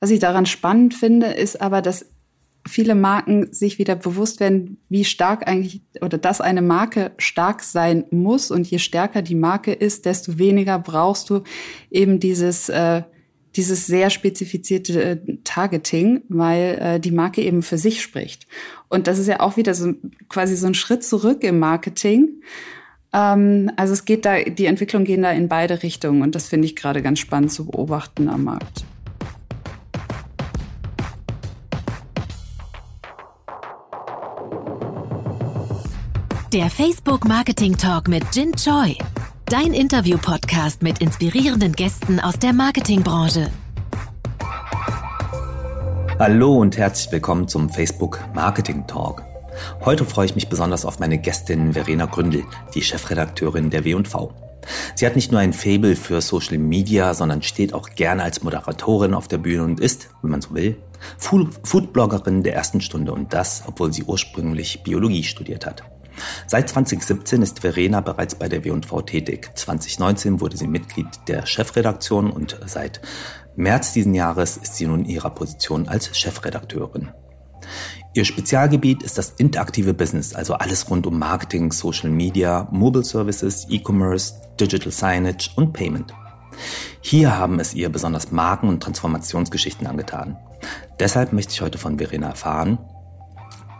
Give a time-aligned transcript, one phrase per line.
[0.00, 2.06] Was ich daran spannend finde, ist aber, dass
[2.66, 8.04] viele Marken sich wieder bewusst werden, wie stark eigentlich oder dass eine Marke stark sein
[8.10, 8.50] muss.
[8.50, 11.42] Und je stärker die Marke ist, desto weniger brauchst du
[11.90, 13.02] eben dieses, äh,
[13.54, 18.46] dieses sehr spezifizierte äh, Targeting, weil äh, die Marke eben für sich spricht.
[18.88, 19.94] Und das ist ja auch wieder so
[20.28, 22.42] quasi so ein Schritt zurück im Marketing.
[23.12, 26.66] Ähm, also es geht da, die Entwicklungen gehen da in beide Richtungen und das finde
[26.66, 28.84] ich gerade ganz spannend zu beobachten am Markt.
[36.52, 38.96] Der Facebook Marketing Talk mit Jin Choi.
[39.46, 43.50] Dein Interview-Podcast mit inspirierenden Gästen aus der Marketingbranche.
[46.20, 49.24] Hallo und herzlich willkommen zum Facebook Marketing Talk.
[49.84, 54.32] Heute freue ich mich besonders auf meine Gästin Verena Gründel, die Chefredakteurin der W&V.
[54.94, 59.14] Sie hat nicht nur ein Fable für Social Media, sondern steht auch gerne als Moderatorin
[59.14, 60.76] auf der Bühne und ist, wenn man so will,
[61.18, 65.82] Foodbloggerin der ersten Stunde und das, obwohl sie ursprünglich Biologie studiert hat.
[66.46, 69.50] Seit 2017 ist Verena bereits bei der W&V tätig.
[69.54, 73.00] 2019 wurde sie Mitglied der Chefredaktion und seit
[73.56, 77.08] März diesen Jahres ist sie nun in ihrer Position als Chefredakteurin.
[78.14, 83.66] Ihr Spezialgebiet ist das interaktive Business, also alles rund um Marketing, Social Media, Mobile Services,
[83.68, 86.14] E-Commerce, Digital Signage und Payment.
[87.00, 90.38] Hier haben es ihr besonders Marken- und Transformationsgeschichten angetan.
[90.98, 92.78] Deshalb möchte ich heute von Verena erfahren,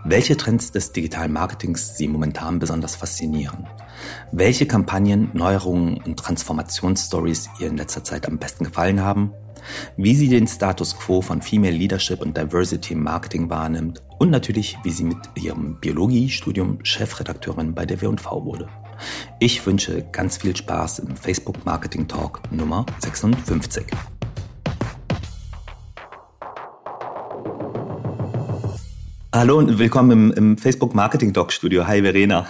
[0.08, 3.66] welche Trends des digitalen Marketings Sie momentan besonders faszinieren?
[4.30, 9.32] Welche Kampagnen, Neuerungen und Transformationsstories ihr in letzter Zeit am besten gefallen haben?
[9.96, 14.78] Wie sie den Status quo von Female Leadership und Diversity im Marketing wahrnimmt und natürlich,
[14.84, 18.68] wie sie mit ihrem Biologiestudium Chefredakteurin bei der W&V wurde.
[19.40, 23.86] Ich wünsche ganz viel Spaß im Facebook Marketing Talk Nummer 56.
[29.36, 31.86] Hallo und willkommen im, im Facebook Marketing Doc Studio.
[31.86, 32.48] Hi Verena.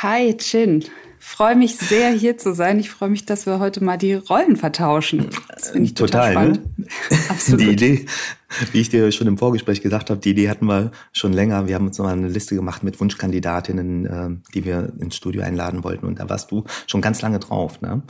[0.00, 0.82] Hi Chin.
[1.18, 2.78] Freue mich sehr hier zu sein.
[2.78, 5.28] Ich freue mich, dass wir heute mal die Rollen vertauschen.
[5.54, 6.78] Das finde ich total, total spannend.
[6.78, 6.86] Ne?
[7.28, 7.60] Absolut.
[7.60, 8.06] Die Idee,
[8.72, 11.68] wie ich dir schon im Vorgespräch gesagt habe, die Idee hatten wir schon länger.
[11.68, 15.84] Wir haben uns mal eine Liste gemacht mit Wunschkandidatinnen, ähm, die wir ins Studio einladen
[15.84, 16.06] wollten.
[16.06, 17.82] Und da warst du schon ganz lange drauf.
[17.82, 18.00] Ne?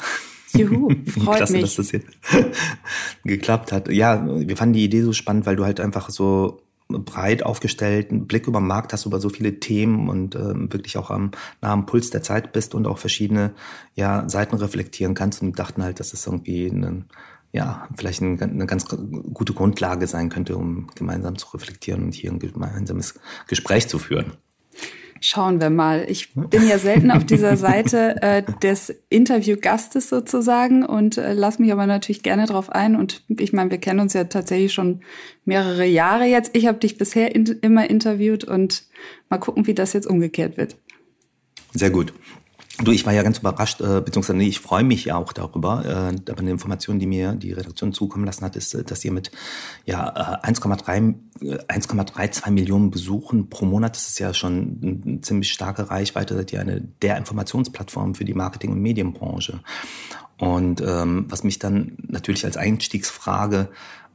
[0.53, 1.62] Juhu, freut Klasse, mich.
[1.62, 2.03] dass das hier
[3.25, 3.91] geklappt hat.
[3.91, 6.60] Ja, wir fanden die Idee so spannend, weil du halt einfach so
[7.04, 11.10] breit aufgestellten Blick über den Markt hast, über so viele Themen und ähm, wirklich auch
[11.10, 11.30] am
[11.60, 13.52] nahen Puls der Zeit bist und auch verschiedene
[13.94, 17.06] ja, Seiten reflektieren kannst und dachten halt, dass es irgendwie ein,
[17.52, 22.30] ja, vielleicht eine, eine ganz gute Grundlage sein könnte, um gemeinsam zu reflektieren und hier
[22.30, 24.32] ein gemeinsames Gespräch zu führen.
[25.22, 26.06] Schauen wir mal.
[26.08, 31.70] Ich bin ja selten auf dieser Seite äh, des Interviewgastes sozusagen und äh, lass mich
[31.72, 32.97] aber natürlich gerne drauf ein.
[32.97, 35.00] Und ich meine, wir kennen uns ja tatsächlich schon
[35.44, 36.56] mehrere Jahre jetzt.
[36.56, 38.84] Ich habe dich bisher in, immer interviewt und
[39.28, 40.76] mal gucken, wie das jetzt umgekehrt wird.
[41.75, 42.14] Sehr gut.
[42.82, 45.84] Du, ich war ja ganz überrascht, äh, beziehungsweise nee, ich freue mich ja auch darüber.
[45.84, 49.12] Äh, aber eine Information, die mir die Redaktion zukommen lassen hat, ist, äh, dass ihr
[49.12, 49.30] mit
[49.84, 55.52] ja, 1,3 äh, 1,32 äh, Millionen Besuchen pro Monat, das ist ja schon eine ziemlich
[55.52, 59.60] starke Reichweite, seid ihr eine der Informationsplattformen für die Marketing- und Medienbranche.
[60.38, 63.69] Und ähm, was mich dann natürlich als Einstiegsfrage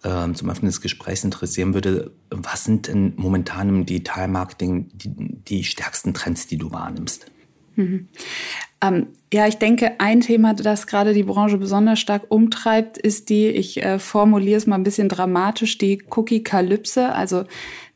[0.03, 5.09] ähm, zum Öffnen des Gesprächs interessieren würde, was sind denn momentan im Digitalmarketing die,
[5.43, 7.27] die stärksten Trends, die du wahrnimmst?
[7.75, 8.07] Mhm.
[8.81, 13.47] Ähm, ja, ich denke, ein Thema, das gerade die Branche besonders stark umtreibt, ist die,
[13.47, 17.43] ich äh, formuliere es mal ein bisschen dramatisch, die Cookie-Kalypse, also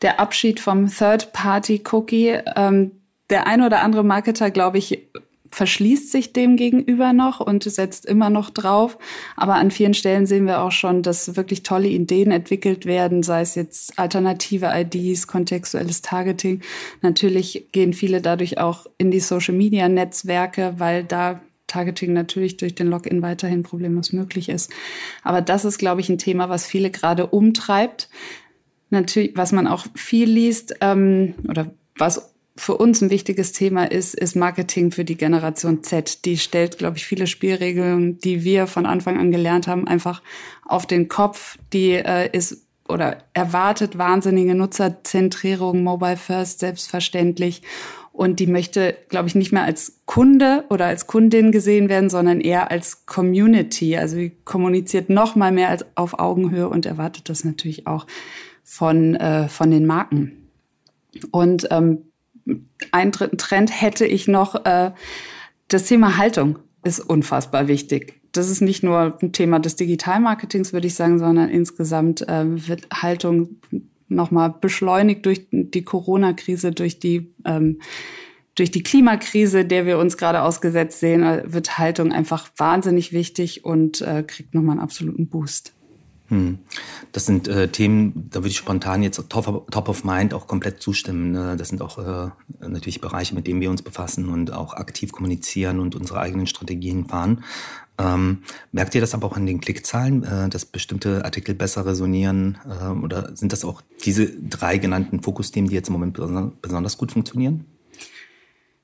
[0.01, 2.39] der Abschied vom Third-Party-Cookie.
[2.55, 2.91] Ähm,
[3.29, 5.07] der ein oder andere Marketer, glaube ich,
[5.51, 8.97] verschließt sich dem gegenüber noch und setzt immer noch drauf.
[9.35, 13.41] Aber an vielen Stellen sehen wir auch schon, dass wirklich tolle Ideen entwickelt werden, sei
[13.41, 16.61] es jetzt alternative IDs, kontextuelles Targeting.
[17.01, 23.21] Natürlich gehen viele dadurch auch in die Social-Media-Netzwerke, weil da Targeting natürlich durch den Login
[23.21, 24.71] weiterhin problemlos möglich ist.
[25.23, 28.09] Aber das ist, glaube ich, ein Thema, was viele gerade umtreibt.
[28.89, 34.13] Natürlich, was man auch viel liest ähm, oder was für uns ein wichtiges Thema ist,
[34.13, 36.25] ist Marketing für die Generation Z.
[36.25, 40.21] Die stellt, glaube ich, viele Spielregeln, die wir von Anfang an gelernt haben, einfach
[40.65, 41.57] auf den Kopf.
[41.71, 47.61] Die äh, ist oder erwartet wahnsinnige Nutzerzentrierung, Mobile First, selbstverständlich.
[48.11, 52.41] Und die möchte, glaube ich, nicht mehr als Kunde oder als Kundin gesehen werden, sondern
[52.41, 53.95] eher als Community.
[53.95, 58.05] Also sie kommuniziert noch mal mehr als auf Augenhöhe und erwartet das natürlich auch
[58.63, 60.49] von, äh, von den Marken.
[61.31, 62.08] Und ähm,
[62.91, 64.91] einen dritten Trend hätte ich noch, äh,
[65.67, 68.21] das Thema Haltung ist unfassbar wichtig.
[68.31, 72.87] das ist nicht nur ein Thema des Digitalmarketings, würde ich sagen, sondern insgesamt äh, wird
[72.93, 73.57] Haltung
[74.07, 77.79] nochmal beschleunigt durch die Corona-Krise, durch die ähm,
[78.55, 83.65] durch die Klimakrise, der wir uns gerade ausgesetzt sehen, äh, wird Haltung einfach wahnsinnig wichtig
[83.65, 85.73] und kriegt nochmal einen absoluten Boost.
[86.29, 86.59] Hm.
[87.11, 90.81] Das sind äh, Themen, da würde ich spontan jetzt top, top of mind auch komplett
[90.81, 91.31] zustimmen.
[91.31, 91.57] Ne?
[91.57, 92.29] Das sind auch äh,
[92.61, 97.07] natürlich Bereiche, mit denen wir uns befassen und auch aktiv kommunizieren und unsere eigenen Strategien
[97.07, 97.43] fahren.
[97.97, 102.57] Ähm, merkt ihr das aber auch an den Klickzahlen, äh, dass bestimmte Artikel besser resonieren?
[102.65, 106.17] Äh, oder sind das auch diese drei genannten Fokusthemen, die jetzt im Moment
[106.61, 107.65] besonders gut funktionieren?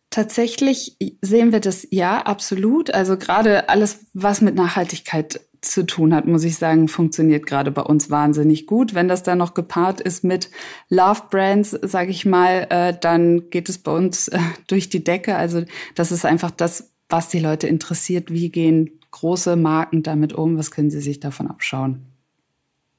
[0.09, 2.93] Tatsächlich sehen wir das ja absolut.
[2.93, 7.81] Also gerade alles, was mit Nachhaltigkeit zu tun hat, muss ich sagen, funktioniert gerade bei
[7.81, 8.93] uns wahnsinnig gut.
[8.93, 10.49] Wenn das dann noch gepaart ist mit
[10.89, 15.35] Love Brands, sage ich mal, äh, dann geht es bei uns äh, durch die Decke.
[15.35, 15.63] Also
[15.95, 18.31] das ist einfach das, was die Leute interessiert.
[18.31, 20.57] Wie gehen große Marken damit um?
[20.57, 22.14] Was können sie sich davon abschauen?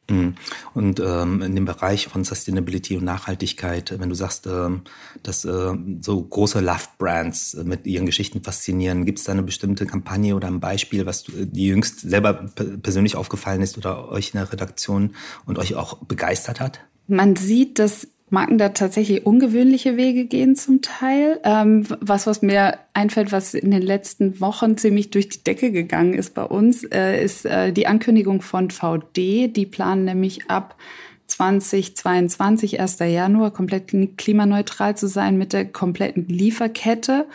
[0.09, 0.35] Mhm.
[0.75, 4.83] Und ähm, in dem Bereich von Sustainability und Nachhaltigkeit, wenn du sagst, ähm,
[5.23, 10.37] dass äh, so große Love-Brands mit ihren Geschichten faszinieren, gibt es da eine bestimmte Kampagne
[10.37, 12.35] oder ein Beispiel, was du, die jüngst selber
[12.83, 15.15] persönlich aufgefallen ist oder euch in der Redaktion
[15.45, 16.81] und euch auch begeistert hat?
[17.09, 21.41] Man sieht, dass Marken da tatsächlich ungewöhnliche Wege gehen zum Teil.
[21.45, 26.15] Ähm, was, was mir einfällt, was in den letzten Wochen ziemlich durch die Decke gegangen
[26.15, 29.49] ist bei uns, äh, ist äh, die Ankündigung von VD.
[29.49, 30.77] Die planen nämlich ab
[31.29, 32.99] 2022, 1.
[32.99, 37.27] Januar, komplett klimaneutral zu sein mit der kompletten Lieferkette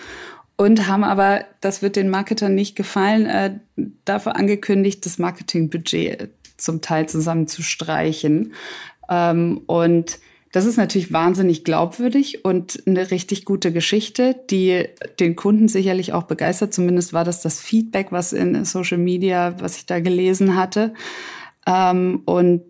[0.57, 3.59] und haben aber, das wird den Marketern nicht gefallen, äh,
[4.05, 8.53] dafür angekündigt, das Marketingbudget zum Teil zusammenzustreichen.
[9.09, 10.19] Ähm, und
[10.51, 14.86] das ist natürlich wahnsinnig glaubwürdig und eine richtig gute Geschichte, die
[15.19, 16.74] den Kunden sicherlich auch begeistert.
[16.74, 20.94] Zumindest war das das Feedback, was in Social Media, was ich da gelesen hatte.
[21.65, 22.63] Ähm, und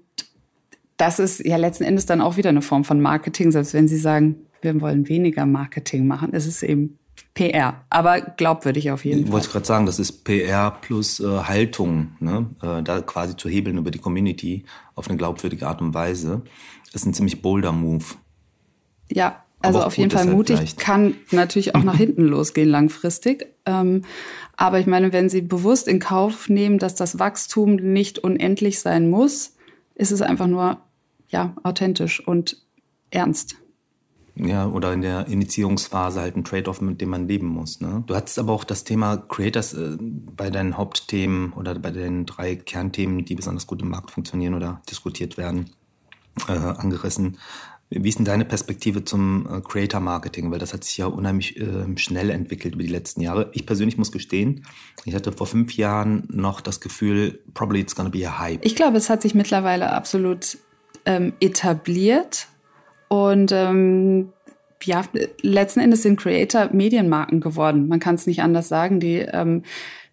[0.98, 3.98] das ist ja letzten Endes dann auch wieder eine Form von Marketing, selbst wenn Sie
[3.98, 6.30] sagen, wir wollen weniger Marketing machen.
[6.34, 7.00] Es ist eben
[7.34, 9.26] PR, aber glaubwürdig auf jeden Fall.
[9.26, 12.48] Ich wollte gerade sagen, das ist PR plus äh, Haltung, ne?
[12.62, 16.44] äh, da quasi zu hebeln über die Community auf eine glaubwürdige Art und Weise
[16.94, 18.04] ist ein ziemlich bolder Move.
[19.10, 20.80] Ja, also auf jeden Fall mutig, vielleicht.
[20.80, 23.46] kann natürlich auch nach hinten losgehen langfristig.
[23.66, 24.04] Ähm,
[24.58, 29.10] aber ich meine, wenn Sie bewusst in Kauf nehmen, dass das Wachstum nicht unendlich sein
[29.10, 29.56] muss,
[29.96, 30.78] ist es einfach nur
[31.30, 32.58] ja authentisch und
[33.12, 33.56] ernst.
[34.36, 37.82] Ja, oder in der Initiierungsphase halt ein Trade-off, mit dem man leben muss.
[37.82, 38.04] Ne?
[38.08, 42.56] Du hattest aber auch das Thema Creators äh, bei deinen Hauptthemen oder bei den drei
[42.56, 45.70] Kernthemen, die besonders gut im Markt funktionieren oder diskutiert werden
[46.48, 47.38] äh, angerissen.
[47.94, 50.50] Wie ist denn deine Perspektive zum äh, Creator Marketing?
[50.50, 53.50] Weil das hat sich ja unheimlich äh, schnell entwickelt über die letzten Jahre.
[53.54, 54.66] Ich persönlich muss gestehen,
[55.04, 58.64] ich hatte vor fünf Jahren noch das Gefühl, probably it's gonna be a hype.
[58.64, 60.58] Ich glaube, es hat sich mittlerweile absolut
[61.06, 62.48] ähm, etabliert
[63.10, 64.32] und ähm,
[64.84, 65.04] ja,
[65.42, 67.88] letzten Endes sind Creator Medienmarken geworden.
[67.88, 69.00] Man kann es nicht anders sagen.
[69.00, 69.64] Die ähm,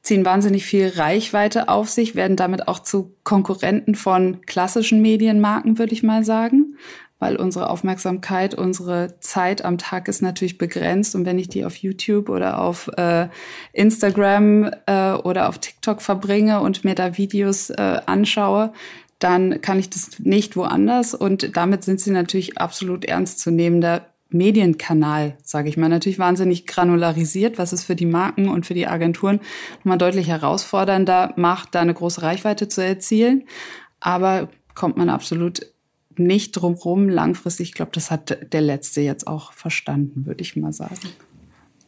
[0.02, 5.92] ziehen wahnsinnig viel Reichweite auf sich, werden damit auch zu Konkurrenten von klassischen Medienmarken, würde
[5.92, 6.76] ich mal sagen.
[7.20, 11.16] Weil unsere Aufmerksamkeit, unsere Zeit am Tag ist natürlich begrenzt.
[11.16, 13.28] Und wenn ich die auf YouTube oder auf äh,
[13.72, 18.72] Instagram äh, oder auf TikTok verbringe und mir da Videos äh, anschaue,
[19.18, 21.12] dann kann ich das nicht woanders.
[21.12, 27.72] Und damit sind sie natürlich absolut ernstzunehmender Medienkanal, sage ich mal, natürlich wahnsinnig granularisiert, was
[27.72, 29.40] es für die Marken und für die Agenturen
[29.78, 33.44] nochmal deutlich herausfordernder macht, da eine große Reichweite zu erzielen.
[34.00, 35.66] Aber kommt man absolut
[36.16, 37.68] nicht drum rum langfristig.
[37.68, 40.96] Ich glaube, das hat der Letzte jetzt auch verstanden, würde ich mal sagen.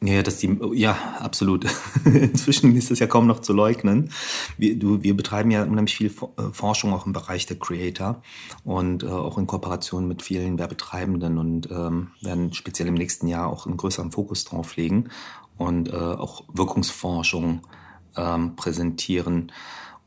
[0.02, 1.66] Ja, dass die, ja, absolut.
[2.06, 4.10] Inzwischen ist es ja kaum noch zu leugnen.
[4.56, 6.06] Wir, du, wir betreiben ja unheimlich viel
[6.38, 8.22] äh, Forschung auch im Bereich der Creator
[8.64, 13.48] und äh, auch in Kooperation mit vielen Werbetreibenden und ähm, werden speziell im nächsten Jahr
[13.48, 15.10] auch einen größeren Fokus drauf legen
[15.58, 17.60] und äh, auch Wirkungsforschung
[18.16, 19.52] ähm, präsentieren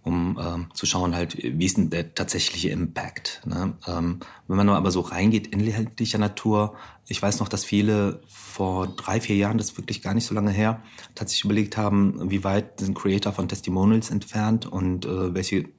[0.04, 3.42] um ähm, zu schauen halt, wie ist denn der tatsächliche Impact.
[3.46, 3.74] Ne?
[3.88, 6.76] Ähm, wenn man aber so reingeht, inhaltlicher Natur,
[7.08, 10.36] ich weiß noch, dass viele vor drei, vier Jahren, das ist wirklich gar nicht so
[10.36, 10.82] lange her,
[11.16, 15.70] tatsächlich überlegt haben, wie weit sind Creator von Testimonials entfernt und äh, welche äh,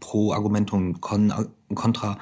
[0.00, 1.32] Pro-Argumente und Kon
[1.74, 2.18] Kontra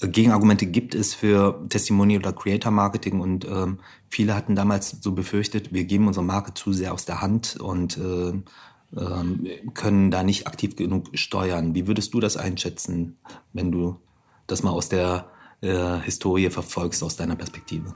[0.00, 5.12] äh, Gegenargumente gibt es für Testimonial oder Creator Marketing und ähm, viele hatten damals so
[5.12, 8.32] befürchtet, wir geben unsere Marke zu sehr aus der Hand und äh,
[8.94, 11.74] können da nicht aktiv genug steuern.
[11.74, 13.16] Wie würdest du das einschätzen,
[13.52, 13.96] wenn du
[14.46, 15.30] das mal aus der
[15.62, 17.94] äh, Historie verfolgst, aus deiner Perspektive?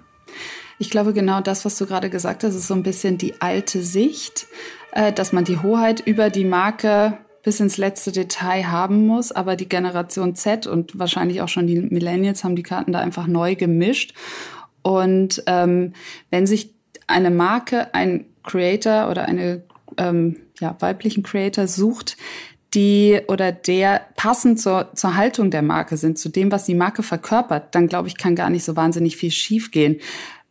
[0.79, 3.83] Ich glaube, genau das, was du gerade gesagt hast, ist so ein bisschen die alte
[3.83, 4.47] Sicht,
[4.93, 9.33] äh, dass man die Hoheit über die Marke bis ins letzte Detail haben muss.
[9.33, 13.27] Aber die Generation Z und wahrscheinlich auch schon die Millennials haben die Karten da einfach
[13.27, 14.15] neu gemischt.
[14.83, 15.93] Und ähm,
[16.31, 16.75] wenn sich
[17.07, 19.63] eine Marke, ein Creator oder eine
[19.97, 22.17] ähm, ja, weiblichen Creator sucht,
[22.75, 27.03] die oder der passend zur, zur Haltung der Marke sind, zu dem, was die Marke
[27.03, 30.01] verkörpert, dann glaube ich, kann gar nicht so wahnsinnig viel schiefgehen.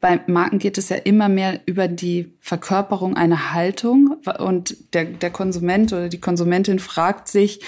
[0.01, 5.31] Bei Marken geht es ja immer mehr über die Verkörperung einer Haltung und der, der
[5.31, 7.61] Konsument oder die Konsumentin fragt sich,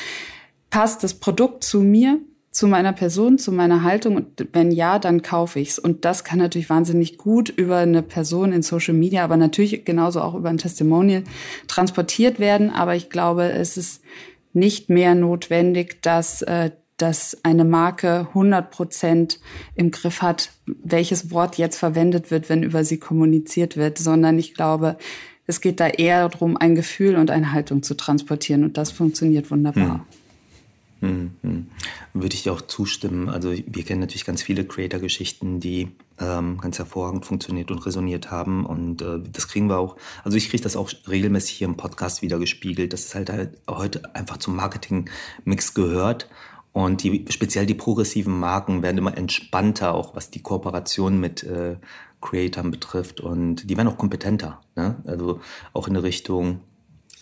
[0.69, 2.19] passt das Produkt zu mir?
[2.57, 5.77] Zu meiner Person, zu meiner Haltung und wenn ja, dann kaufe ich's.
[5.77, 10.21] Und das kann natürlich wahnsinnig gut über eine Person in Social Media, aber natürlich genauso
[10.21, 11.23] auch über ein Testimonial
[11.67, 12.71] transportiert werden.
[12.71, 14.01] Aber ich glaube, es ist
[14.53, 19.39] nicht mehr notwendig, dass, äh, dass eine Marke 100 Prozent
[19.75, 24.55] im Griff hat, welches Wort jetzt verwendet wird, wenn über sie kommuniziert wird, sondern ich
[24.55, 24.97] glaube,
[25.45, 29.51] es geht da eher darum, ein Gefühl und eine Haltung zu transportieren und das funktioniert
[29.51, 29.99] wunderbar.
[29.99, 30.16] Hm.
[31.01, 31.67] Mhm.
[32.13, 33.29] Würde ich dir auch zustimmen.
[33.29, 35.89] Also wir kennen natürlich ganz viele Creator-Geschichten, die
[36.19, 38.65] ähm, ganz hervorragend funktioniert und resoniert haben.
[38.65, 42.21] Und äh, das kriegen wir auch, also ich kriege das auch regelmäßig hier im Podcast
[42.21, 46.27] wieder gespiegelt, dass es halt, halt heute einfach zum Marketing-Mix gehört.
[46.73, 51.77] Und die, speziell die progressiven Marken werden immer entspannter, auch was die Kooperation mit äh,
[52.21, 53.19] Creatoren betrifft.
[53.19, 54.61] Und die werden auch kompetenter.
[54.75, 54.95] Ne?
[55.05, 55.41] Also
[55.73, 56.61] auch in eine Richtung,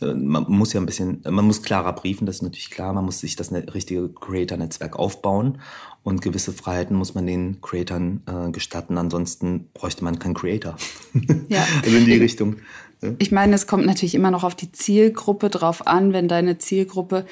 [0.01, 3.19] man muss ja ein bisschen, man muss klarer briefen, das ist natürlich klar, man muss
[3.19, 5.59] sich das ne, richtige Creator-Netzwerk aufbauen
[6.03, 10.75] und gewisse Freiheiten muss man den Creatoren äh, gestatten, ansonsten bräuchte man keinen Creator.
[11.47, 11.65] Ja.
[11.83, 12.57] also in die Richtung.
[13.19, 17.25] Ich meine, es kommt natürlich immer noch auf die Zielgruppe drauf an, wenn deine Zielgruppe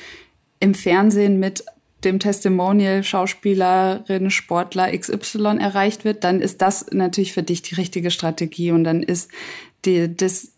[0.60, 1.66] im Fernsehen mit
[2.04, 8.12] dem Testimonial Schauspielerin, Sportler XY erreicht wird, dann ist das natürlich für dich die richtige
[8.12, 9.30] Strategie und dann ist
[9.86, 10.53] die, das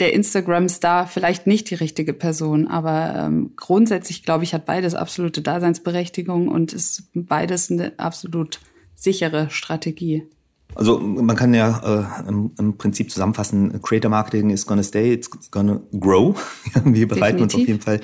[0.00, 5.42] der Instagram-Star vielleicht nicht die richtige Person, aber ähm, grundsätzlich glaube ich, hat beides absolute
[5.42, 8.60] Daseinsberechtigung und ist beides eine absolut
[8.94, 10.26] sichere Strategie.
[10.74, 15.50] Also man kann ja äh, im, im, Prinzip zusammenfassen, Creator Marketing is gonna stay, it's
[15.50, 16.34] gonna grow.
[16.84, 17.42] Wir bereiten Definitiv.
[17.42, 18.00] uns auf jeden Fall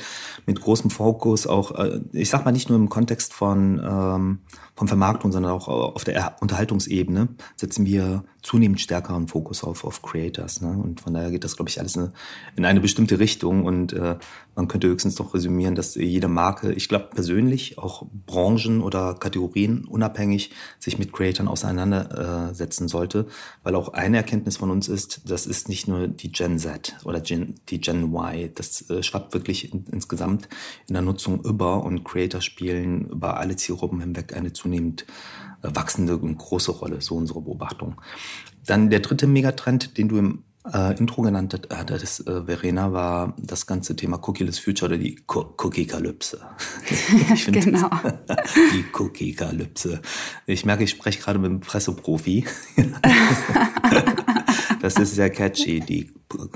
[0.47, 4.38] mit großem Fokus auch, äh, ich sag mal nicht nur im Kontext von, ähm,
[4.75, 10.62] von Vermarktung, sondern auch auf der Unterhaltungsebene setzen wir zunehmend stärkeren Fokus auf, auf Creators.
[10.62, 10.71] Ne?
[10.71, 12.12] Und von daher geht das, glaube ich, alles in,
[12.57, 13.67] in eine bestimmte Richtung.
[13.67, 14.17] Und äh,
[14.55, 19.85] man könnte höchstens doch resümieren, dass jede Marke, ich glaube persönlich, auch Branchen oder Kategorien
[19.85, 23.26] unabhängig sich mit Creators auseinandersetzen sollte.
[23.64, 27.21] Weil auch eine Erkenntnis von uns ist, das ist nicht nur die Gen Z oder
[27.21, 28.50] Gen, die Gen Y.
[28.55, 30.49] Das äh, schwappt wirklich in, insgesamt
[30.87, 35.05] in der Nutzung über und Creator spielen über alle Zielgruppen hinweg eine zunehmend
[35.62, 38.00] wachsende und große Rolle, so unsere Beobachtung.
[38.67, 43.67] Dann der dritte Megatrend, den du im äh, Intro genannt hattest, äh, Verena, war das
[43.67, 46.41] ganze Thema Cookieless Future oder die Cookie-Kalypse.
[47.47, 47.91] genau.
[48.73, 50.00] die Cookie-Kalypse.
[50.47, 52.45] Ich merke, ich spreche gerade mit einem Presseprofi.
[54.83, 56.12] das ist sehr catchy, die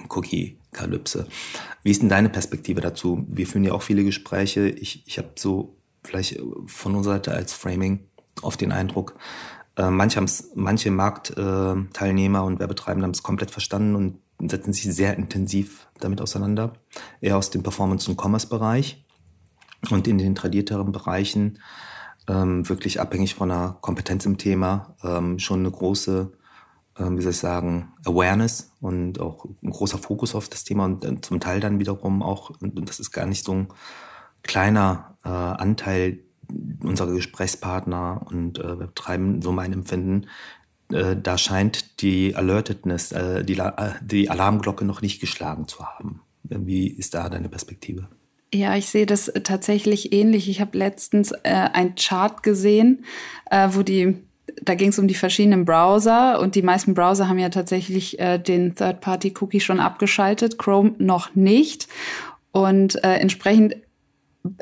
[0.08, 1.26] Cookie-Kalypse.
[1.82, 3.24] Wie ist denn deine Perspektive dazu?
[3.28, 4.68] Wir führen ja auch viele Gespräche.
[4.68, 8.00] Ich, ich habe so vielleicht von unserer Seite als Framing
[8.40, 9.14] oft den Eindruck,
[9.76, 10.24] äh, manche,
[10.54, 14.18] manche Marktteilnehmer und Werbetreibende haben es komplett verstanden und
[14.50, 16.74] setzen sich sehr intensiv damit auseinander,
[17.20, 19.04] eher aus dem Performance- und Commerce-Bereich
[19.90, 21.58] und in den tradierteren Bereichen
[22.28, 26.32] ähm, wirklich abhängig von einer Kompetenz im Thema ähm, schon eine große,
[26.98, 31.04] ähm, wie soll ich sagen, Awareness und auch ein großer Fokus auf das Thema und
[31.04, 33.68] äh, zum Teil dann wiederum auch, und das ist gar nicht so ein
[34.42, 36.24] kleiner äh, Anteil
[36.82, 40.26] unsere Gesprächspartner und äh, betreiben so mein Empfinden,
[40.92, 46.20] äh, da scheint die Alertedness, äh, die, äh, die Alarmglocke noch nicht geschlagen zu haben.
[46.44, 48.08] Wie ist da deine Perspektive?
[48.54, 50.48] Ja, ich sehe das tatsächlich ähnlich.
[50.50, 53.04] Ich habe letztens äh, ein Chart gesehen,
[53.50, 54.18] äh, wo die,
[54.60, 58.38] da ging es um die verschiedenen Browser und die meisten Browser haben ja tatsächlich äh,
[58.38, 61.88] den Third-Party-Cookie schon abgeschaltet, Chrome noch nicht.
[62.50, 63.76] Und äh, entsprechend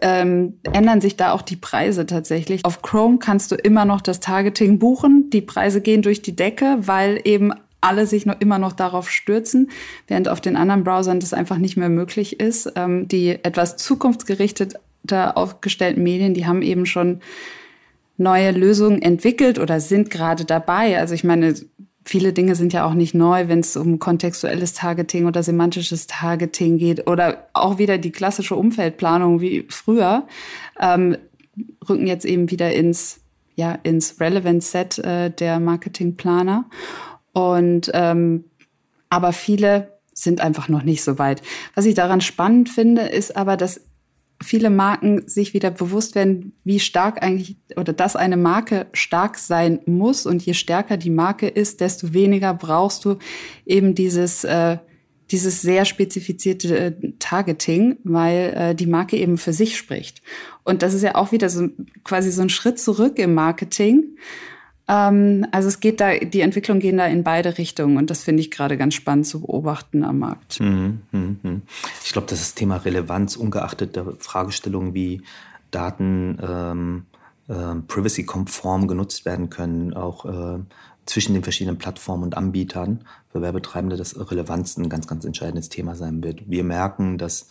[0.03, 2.65] ähm, ändern sich da auch die Preise tatsächlich.
[2.65, 5.31] Auf Chrome kannst du immer noch das Targeting buchen.
[5.31, 9.71] Die Preise gehen durch die Decke, weil eben alle sich noch immer noch darauf stürzen,
[10.07, 12.73] während auf den anderen Browsern das einfach nicht mehr möglich ist.
[12.77, 17.21] Ähm, die etwas zukunftsgerichteter aufgestellten Medien, die haben eben schon
[18.19, 20.99] neue Lösungen entwickelt oder sind gerade dabei.
[20.99, 21.55] Also ich meine,
[22.05, 26.79] viele Dinge sind ja auch nicht neu, wenn es um kontextuelles Targeting oder semantisches Targeting
[26.79, 30.27] geht oder auch wieder die klassische Umfeldplanung wie früher,
[30.81, 31.17] ähm,
[31.89, 33.21] rücken jetzt eben wieder ins,
[33.55, 36.65] ja, ins Relevant Set äh, der Marketingplaner.
[37.33, 38.45] Und ähm,
[39.09, 41.43] aber viele sind einfach noch nicht so weit.
[41.75, 43.81] Was ich daran spannend finde, ist aber, dass
[44.43, 49.81] viele Marken sich wieder bewusst werden, wie stark eigentlich oder dass eine Marke stark sein
[49.87, 50.27] muss.
[50.27, 53.19] Und je stärker die Marke ist, desto weniger brauchst du
[53.67, 54.79] eben dieses, äh,
[55.31, 60.23] dieses sehr spezifizierte äh, Targeting, weil äh, die Marke eben für sich spricht.
[60.65, 61.69] Und das ist ja auch wieder so
[62.03, 64.17] quasi so ein Schritt zurück im Marketing.
[64.91, 68.41] Ähm, also es geht da, die Entwicklungen gehen da in beide Richtungen und das finde
[68.41, 70.59] ich gerade ganz spannend zu beobachten am Markt.
[70.59, 71.61] Mhm, mh, mh.
[72.05, 75.23] Ich glaube, das ist Thema Relevanz, ungeachtet der Fragestellung, wie
[75.71, 77.07] Daten ähm,
[77.49, 80.59] äh, privacy-konform genutzt werden können, auch äh,
[81.07, 85.95] zwischen den verschiedenen Plattformen und Anbietern für Werbetreibende, dass Relevanz ein ganz, ganz entscheidendes Thema
[85.95, 86.51] sein wird.
[86.51, 87.49] Wir merken, dass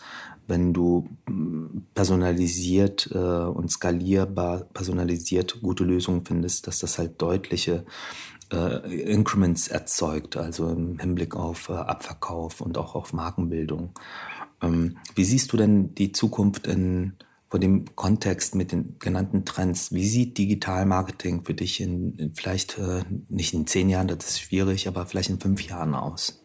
[0.50, 7.86] wenn du mm, personalisiert äh, und skalierbar personalisiert gute Lösungen findest, dass das halt deutliche
[8.51, 13.91] äh, Increments erzeugt, also im Hinblick auf äh, Abverkauf und auch auf Markenbildung.
[14.62, 17.13] Ähm, wie siehst du denn die Zukunft in
[17.50, 22.77] vor dem Kontext mit den genannten Trends, wie sieht Digitalmarketing für dich in, in vielleicht
[22.77, 26.44] äh, nicht in zehn Jahren, das ist schwierig, aber vielleicht in fünf Jahren aus?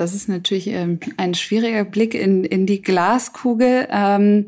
[0.00, 3.86] Das ist natürlich ähm, ein schwieriger Blick in, in die Glaskugel.
[3.90, 4.46] Ähm,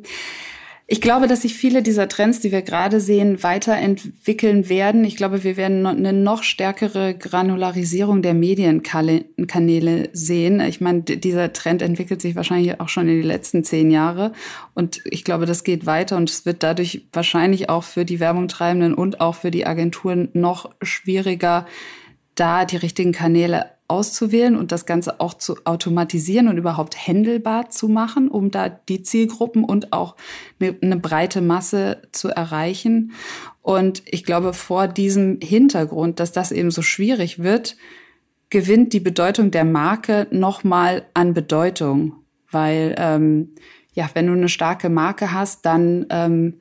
[0.86, 5.04] ich glaube, dass sich viele dieser Trends, die wir gerade sehen, weiterentwickeln werden.
[5.04, 10.60] Ich glaube, wir werden eine noch stärkere Granularisierung der Medienkanäle sehen.
[10.60, 14.32] Ich meine, dieser Trend entwickelt sich wahrscheinlich auch schon in die letzten zehn Jahre.
[14.74, 18.92] Und ich glaube, das geht weiter und es wird dadurch wahrscheinlich auch für die Werbungtreibenden
[18.92, 21.66] und auch für die Agenturen noch schwieriger,
[22.34, 27.88] da die richtigen Kanäle auszuwählen und das Ganze auch zu automatisieren und überhaupt händelbar zu
[27.88, 30.16] machen, um da die Zielgruppen und auch
[30.58, 33.12] eine, eine breite Masse zu erreichen.
[33.60, 37.76] Und ich glaube, vor diesem Hintergrund, dass das eben so schwierig wird,
[38.48, 42.14] gewinnt die Bedeutung der Marke nochmal an Bedeutung.
[42.50, 43.50] Weil, ähm,
[43.92, 46.54] ja, wenn du eine starke Marke hast, dann ähm,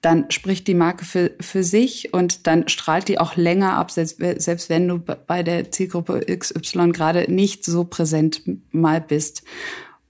[0.00, 4.18] dann spricht die Marke für, für sich und dann strahlt die auch länger ab, selbst,
[4.18, 9.42] selbst wenn du bei der Zielgruppe XY gerade nicht so präsent mal bist.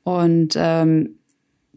[0.05, 1.17] Und ähm,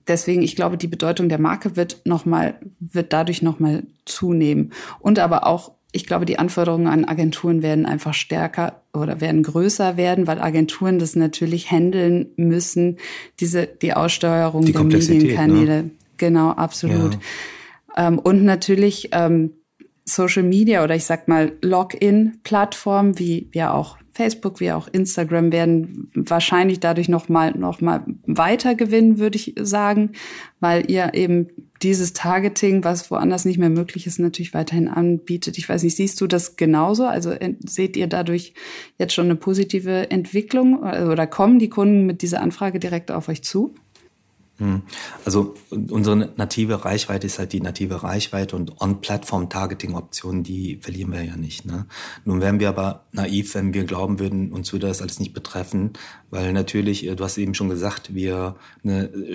[0.08, 4.74] deswegen, ich glaube, die Bedeutung der Marke wird noch mal, wird dadurch noch mal zunehmen.
[5.00, 9.98] Und aber auch, ich glaube, die Anforderungen an Agenturen werden einfach stärker oder werden größer
[9.98, 12.98] werden, weil Agenturen das natürlich handeln müssen,
[13.40, 14.98] diese, die Aussteuerung die der ne?
[14.98, 15.84] Medienkanäle.
[15.84, 15.92] Ne?
[16.18, 17.14] Genau, absolut.
[17.14, 17.20] Ja.
[17.96, 19.52] Ähm, und natürlich ähm,
[20.06, 26.12] Social Media oder ich sag mal Login-Plattformen wie ja auch Facebook, wie auch Instagram werden
[26.14, 30.12] wahrscheinlich dadurch noch mal noch mal weiter gewinnen, würde ich sagen,
[30.60, 31.48] weil ihr eben
[31.82, 35.58] dieses Targeting, was woanders nicht mehr möglich ist, natürlich weiterhin anbietet.
[35.58, 37.06] Ich weiß nicht, siehst du das genauso?
[37.06, 37.34] Also
[37.66, 38.54] seht ihr dadurch
[39.00, 43.44] jetzt schon eine positive Entwicklung oder kommen die Kunden mit dieser Anfrage direkt auf euch
[43.44, 43.74] zu?
[44.60, 44.84] Hm.
[45.26, 51.36] Also unsere native Reichweite ist halt die native Reichweite und On-Platform-Targeting-Optionen, die verlieren wir ja
[51.36, 51.66] nicht.
[51.66, 51.88] Ne?
[52.24, 55.94] Nun wären wir aber naiv, wenn wir glauben würden, uns würde das alles nicht betreffen,
[56.30, 59.34] weil natürlich, äh, du hast eben schon gesagt, wir eine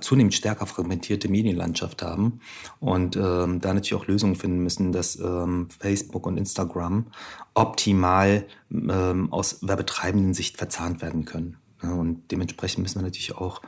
[0.00, 2.40] zunehmend stärker fragmentierte Medienlandschaft haben
[2.80, 7.06] und ähm, da natürlich auch Lösungen finden müssen, dass ähm, Facebook und Instagram
[7.54, 11.58] optimal ähm, aus werbetreibenden Sicht verzahnt werden können.
[11.82, 13.62] Und dementsprechend müssen wir natürlich auch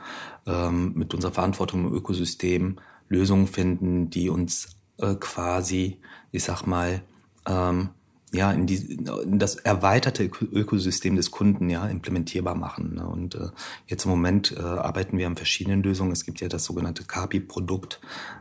[0.45, 5.99] ähm, mit unserer Verantwortung im Ökosystem Lösungen finden, die uns äh, quasi,
[6.31, 7.01] ich sag mal,
[7.47, 7.89] ähm,
[8.33, 12.95] ja, in, die, in das erweiterte Ökosystem des Kunden ja implementierbar machen.
[12.95, 13.05] Ne?
[13.05, 13.49] Und äh,
[13.87, 16.13] jetzt im Moment äh, arbeiten wir an verschiedenen Lösungen.
[16.13, 17.99] Es gibt ja das sogenannte CAPI-Produkt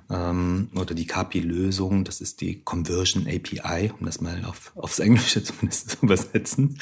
[0.09, 2.05] ähm, oder die CAPI-Lösung.
[2.05, 6.79] Das ist die Conversion API, um das mal auf, aufs Englische zumindest zu übersetzen.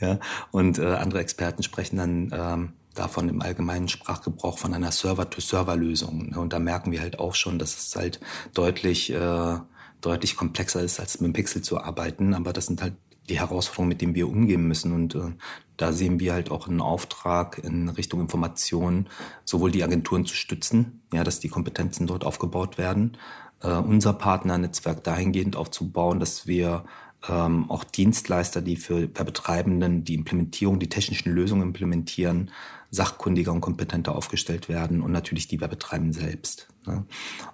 [0.00, 0.20] Ja,
[0.50, 6.30] und äh, andere Experten sprechen dann ähm, davon im allgemeinen Sprachgebrauch von einer Server-to-Server-Lösung.
[6.30, 6.40] Ne?
[6.40, 8.20] Und da merken wir halt auch schon, dass es halt
[8.52, 9.58] deutlich äh,
[10.00, 12.34] deutlich komplexer ist, als mit dem Pixel zu arbeiten.
[12.34, 12.94] Aber das sind halt
[13.28, 14.92] die Herausforderungen, mit denen wir umgehen müssen.
[14.92, 15.32] Und äh,
[15.76, 19.08] da sehen wir halt auch einen Auftrag in Richtung Information,
[19.44, 23.16] sowohl die Agenturen zu stützen, ja, dass die Kompetenzen dort aufgebaut werden,
[23.62, 26.84] äh, unser Partnernetzwerk dahingehend aufzubauen, dass wir
[27.28, 32.50] ähm, auch Dienstleister, die für Betreibenden die Implementierung, die technischen Lösungen implementieren,
[32.90, 36.68] sachkundiger und kompetenter aufgestellt werden und natürlich die Werbetreibenden selbst.
[36.86, 37.04] Ne?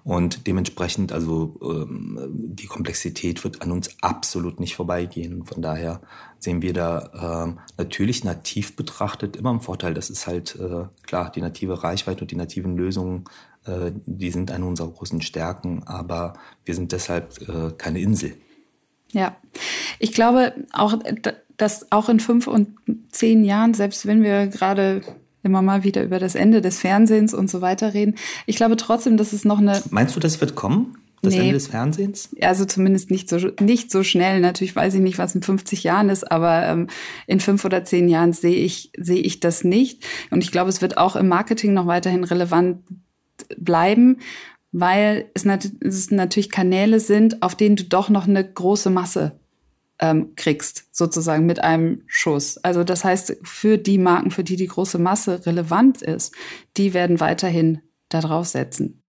[0.05, 5.44] Und dementsprechend, also ähm, die Komplexität wird an uns absolut nicht vorbeigehen.
[5.44, 6.01] Von daher
[6.38, 9.94] sehen wir da ähm, natürlich nativ betrachtet immer einen Vorteil.
[9.94, 13.25] Das ist halt äh, klar, die native Reichweite und die nativen Lösungen,
[13.66, 18.37] äh, die sind eine unserer großen Stärken, aber wir sind deshalb äh, keine Insel.
[19.12, 19.37] Ja,
[19.99, 20.99] Ich glaube auch,
[21.57, 22.77] dass auch in fünf und
[23.11, 25.03] zehn Jahren, selbst wenn wir gerade
[25.47, 29.17] immer mal wieder über das Ende des Fernsehens und so weiter reden, ich glaube trotzdem,
[29.17, 29.83] dass es noch eine.
[29.91, 30.99] Meinst du, das wird kommen?
[31.23, 31.41] Das nee.
[31.41, 32.29] Ende des Fernsehens?
[32.41, 34.41] Also zumindest nicht so, nicht so schnell.
[34.41, 36.89] Natürlich weiß ich nicht, was in 50 Jahren ist, aber ähm,
[37.27, 40.05] in fünf oder zehn Jahren sehe ich, sehe ich das nicht.
[40.31, 42.79] Und ich glaube, es wird auch im Marketing noch weiterhin relevant
[43.57, 44.19] bleiben,
[44.73, 49.33] weil es, nat es natürlich Kanäle sind, auf denen du doch noch eine große Masse
[49.99, 52.59] ähm, kriegst, sozusagen mit einem Schuss.
[52.59, 56.35] Also das heißt, für die Marken, für die die große Masse relevant ist,
[56.77, 59.03] die werden weiterhin da drauf setzen.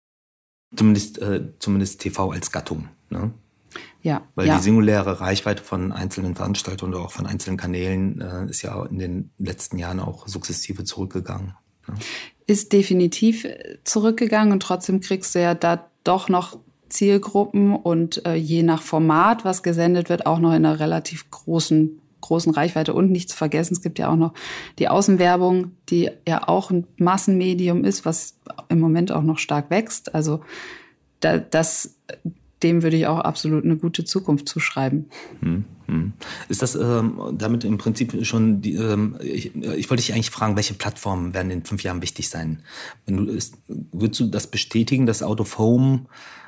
[0.76, 2.89] Zumindest, äh, zumindest TV als Gattung.
[3.10, 3.34] Ne?
[4.02, 4.28] Ja.
[4.36, 4.58] Weil ja.
[4.58, 9.00] die singuläre Reichweite von einzelnen Veranstaltern oder auch von einzelnen Kanälen äh, ist ja in
[9.00, 11.56] den letzten Jahren auch sukzessive zurückgegangen.
[11.88, 11.95] Ne?
[12.45, 13.48] Ist definitiv
[13.84, 16.60] zurückgegangen und trotzdem kriegst du ja da doch noch
[16.95, 22.01] Zielgruppen und äh, je nach Format, was gesendet wird, auch noch in einer relativ großen
[22.21, 24.34] großen Reichweite und nicht zu vergessen, es gibt ja auch noch
[24.79, 28.36] die Außenwerbung, die ja auch ein Massenmedium ist, was
[28.67, 30.15] im Moment auch noch stark wächst.
[30.15, 30.41] Also
[31.19, 31.95] da, das,
[32.63, 35.05] dem würde ich auch absolut eine gute Zukunft zuschreiben.
[35.41, 36.13] Hm, hm.
[36.49, 40.55] Ist das ähm, damit im Prinzip schon die, ähm, ich, ich wollte dich eigentlich fragen,
[40.55, 42.63] welche Plattformen werden in fünf Jahren wichtig sein?
[43.05, 46.08] Wenn du, ist, würdest du das bestätigen, dass Out of Home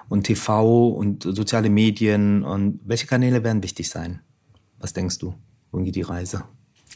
[0.10, 4.22] und TV und soziale Medien und welche Kanäle werden wichtig sein?
[4.80, 5.34] Was denkst du?
[5.72, 6.43] Wohin geht die Reise?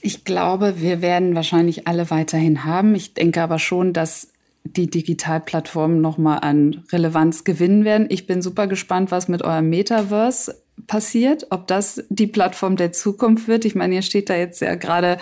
[0.02, 2.96] Ich glaube, wir werden wahrscheinlich alle weiterhin haben.
[2.96, 4.30] Ich denke aber schon, dass
[4.64, 8.08] die Digitalplattformen nochmal an Relevanz gewinnen werden.
[8.10, 13.48] Ich bin super gespannt, was mit eurem Metaverse passiert, ob das die Plattform der Zukunft
[13.48, 13.66] wird.
[13.66, 15.18] Ich meine, ihr steht da jetzt ja gerade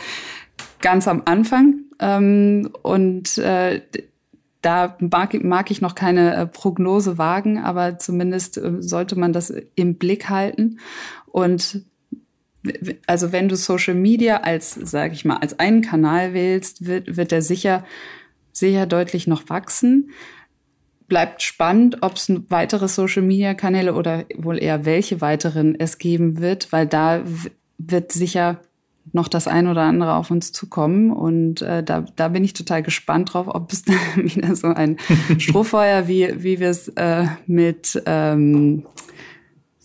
[0.81, 3.81] ganz am Anfang ähm, und äh,
[4.61, 9.53] da mag, mag ich noch keine äh, Prognose wagen, aber zumindest äh, sollte man das
[9.75, 10.79] im Blick halten.
[11.27, 11.85] Und
[13.07, 17.31] also wenn du Social Media als, sage ich mal, als einen Kanal wählst, wird, wird
[17.31, 17.85] der sicher,
[18.51, 20.11] sicher deutlich noch wachsen.
[21.07, 26.39] Bleibt spannend, ob es weitere Social Media Kanäle oder wohl eher welche weiteren es geben
[26.39, 27.23] wird, weil da
[27.77, 28.59] wird sicher
[29.11, 31.11] noch das ein oder andere auf uns zukommen.
[31.11, 34.97] Und äh, da, da bin ich total gespannt drauf, ob es dann wieder so ein
[35.37, 38.85] Strohfeuer, wie, wie wir es äh, mit ähm,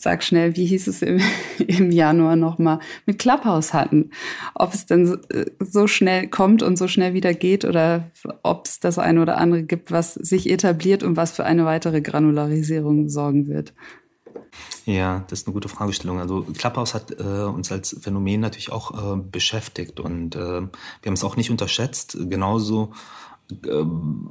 [0.05, 1.19] sag schnell, wie hieß es im,
[1.67, 4.11] im Januar nochmal, mit Clubhouse hatten.
[4.55, 5.17] Ob es denn so,
[5.59, 8.11] so, schnell kommt und so schnell wieder geht oder
[8.45, 12.01] ob es das eine oder andere gibt, was sich etabliert und was für eine weitere
[12.03, 13.75] Granularisierung sorgen wird.
[14.87, 16.21] Ja, das ist eine gute Fragestellung.
[16.21, 20.71] Also Clubhouse hat äh, uns als Phänomen natürlich auch äh, beschäftigt und äh, wir
[21.07, 22.17] haben es auch nicht unterschätzt.
[22.21, 22.93] Genauso
[23.67, 24.29] ähm,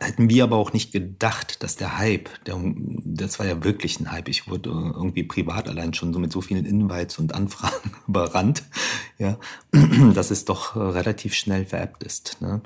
[0.00, 4.10] hätten wir aber auch nicht gedacht, dass der Hype, der, das war ja wirklich ein
[4.10, 4.28] Hype.
[4.28, 8.64] Ich wurde irgendwie privat allein schon so mit so vielen Invites und Anfragen überrannt,
[9.18, 9.38] ja,
[10.14, 12.40] dass es doch äh, relativ schnell veräppt ist.
[12.40, 12.60] Ne?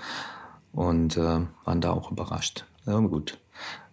[0.73, 2.65] Und äh, waren da auch überrascht.
[2.87, 3.39] Ja, gut.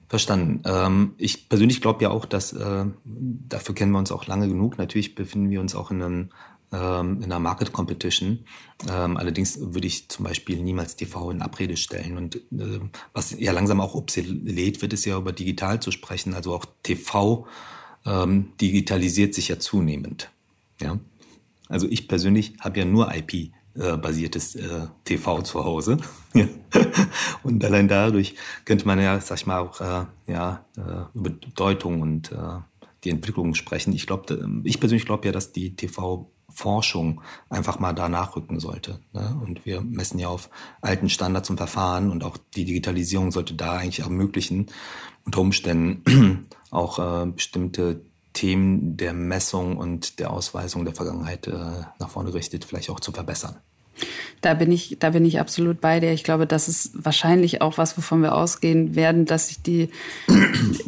[0.10, 0.63] Verstanden.
[0.65, 4.80] Ähm, ich persönlich glaube ja auch, dass äh, dafür kennen wir uns auch lange genug.
[4.80, 6.30] Natürlich befinden wir uns auch in einem
[6.72, 8.39] ähm, in einer Market Competition.
[8.89, 12.17] Ähm, allerdings würde ich zum Beispiel niemals TV in Abrede stellen.
[12.17, 12.80] Und äh,
[13.13, 16.34] was ja langsam auch obsolet wird, ist ja über digital zu sprechen.
[16.34, 17.48] Also auch TV
[18.06, 20.32] ähm, digitalisiert sich ja zunehmend.
[20.82, 21.00] Ja.
[21.67, 23.52] Also ich persönlich habe ja nur IP
[23.97, 25.97] basiertes äh, TV zu Hause.
[27.43, 32.01] und allein dadurch könnte man ja, sag ich mal, auch äh, ja, äh, über Bedeutung
[32.01, 32.59] und äh,
[33.03, 33.93] die Entwicklung sprechen.
[33.93, 38.99] Ich glaube, ich persönlich glaube ja, dass die TV Forschung einfach mal da nachrücken sollte.
[39.13, 39.39] Ne?
[39.41, 40.49] Und wir messen ja auf
[40.81, 44.67] alten Standards und Verfahren und auch die Digitalisierung sollte da eigentlich ermöglichen,
[45.25, 48.01] unter Umständen auch äh, bestimmte
[48.33, 53.11] Themen der Messung und der Ausweisung der Vergangenheit äh, nach vorne gerichtet vielleicht auch zu
[53.11, 53.57] verbessern.
[54.41, 56.13] Da bin ich, da bin ich absolut bei dir.
[56.13, 59.89] Ich glaube, das ist wahrscheinlich auch was, wovon wir ausgehen werden, dass sich die,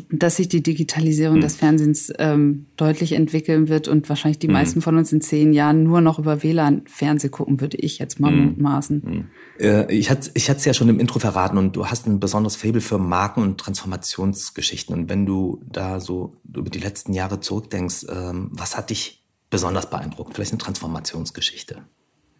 [0.10, 1.41] dass sich die Digitalisierung mhm.
[1.41, 4.54] des Fernsehens ähm, deutlich entwickeln wird und wahrscheinlich die mhm.
[4.54, 8.19] meisten von uns in zehn Jahren nur noch über WLAN Fernseh gucken, würde ich jetzt
[8.19, 8.45] mal mhm.
[8.45, 9.28] mutmaßen.
[9.60, 12.56] Äh, ich hatte ich es ja schon im Intro verraten und du hast ein besonderes
[12.56, 14.95] Faible für Marken und Transformationsgeschichten.
[14.95, 19.89] Und wenn du da so über die letzten Jahre zurückdenkst, ähm, was hat dich besonders
[19.89, 20.34] beeindruckt?
[20.34, 21.84] Vielleicht eine Transformationsgeschichte?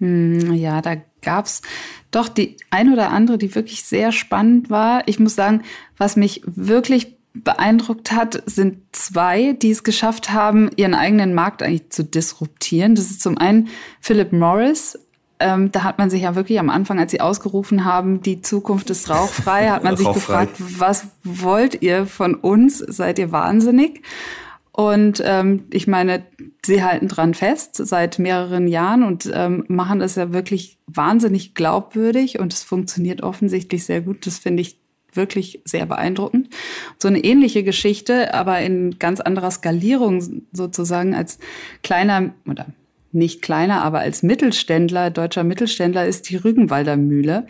[0.02, 1.62] Hm, ja, da gab's
[2.10, 5.08] doch die ein oder andere, die wirklich sehr spannend war.
[5.08, 5.62] Ich muss sagen,
[5.96, 11.92] was mich wirklich beeindruckt hat, sind zwei, die es geschafft haben, ihren eigenen Markt eigentlich
[11.92, 12.96] zu disruptieren.
[12.96, 13.70] Das ist zum einen
[14.02, 15.00] Philip Morris.
[15.40, 18.90] Ähm, da hat man sich ja wirklich am Anfang, als sie ausgerufen haben, die Zukunft
[18.90, 22.80] ist rauchfrei, hat man sich gefragt, was wollt ihr von uns?
[22.80, 24.02] Seid ihr wahnsinnig?
[24.74, 26.24] Und ähm, ich meine,
[26.66, 32.40] sie halten dran fest seit mehreren Jahren und ähm, machen das ja wirklich wahnsinnig glaubwürdig
[32.40, 34.26] und es funktioniert offensichtlich sehr gut.
[34.26, 34.78] Das finde ich
[35.14, 36.50] wirklich sehr beeindruckend.
[36.98, 41.38] So eine ähnliche Geschichte, aber in ganz anderer Skalierung sozusagen als
[41.84, 42.68] kleiner oder
[43.14, 47.46] nicht kleiner, aber als Mittelständler, deutscher Mittelständler ist die Rügenwalder Mühle.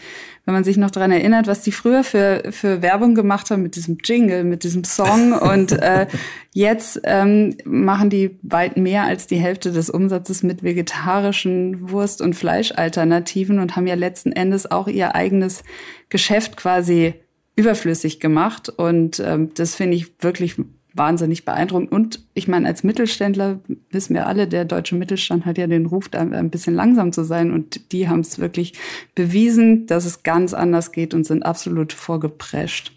[0.46, 3.76] Wenn man sich noch dran erinnert, was die früher für, für Werbung gemacht haben mit
[3.76, 6.08] diesem Jingle, mit diesem Song und äh,
[6.54, 12.36] jetzt ähm, machen die weit mehr als die Hälfte des Umsatzes mit vegetarischen Wurst- und
[12.36, 15.64] Fleischalternativen und haben ja letzten Endes auch ihr eigenes
[16.10, 17.14] Geschäft quasi
[17.56, 18.70] überflüssig gemacht.
[18.70, 20.56] Und ähm, das finde ich wirklich
[20.94, 21.92] wahnsinnig beeindruckend.
[21.92, 26.10] Und ich meine, als Mittelständler wissen wir alle, der deutsche Mittelstand hat ja den Ruf,
[26.10, 27.52] da ein bisschen langsam zu sein.
[27.52, 28.74] Und die haben es wirklich
[29.16, 32.94] bewiesen, dass es ganz anders geht und sind absolut vorgeprescht.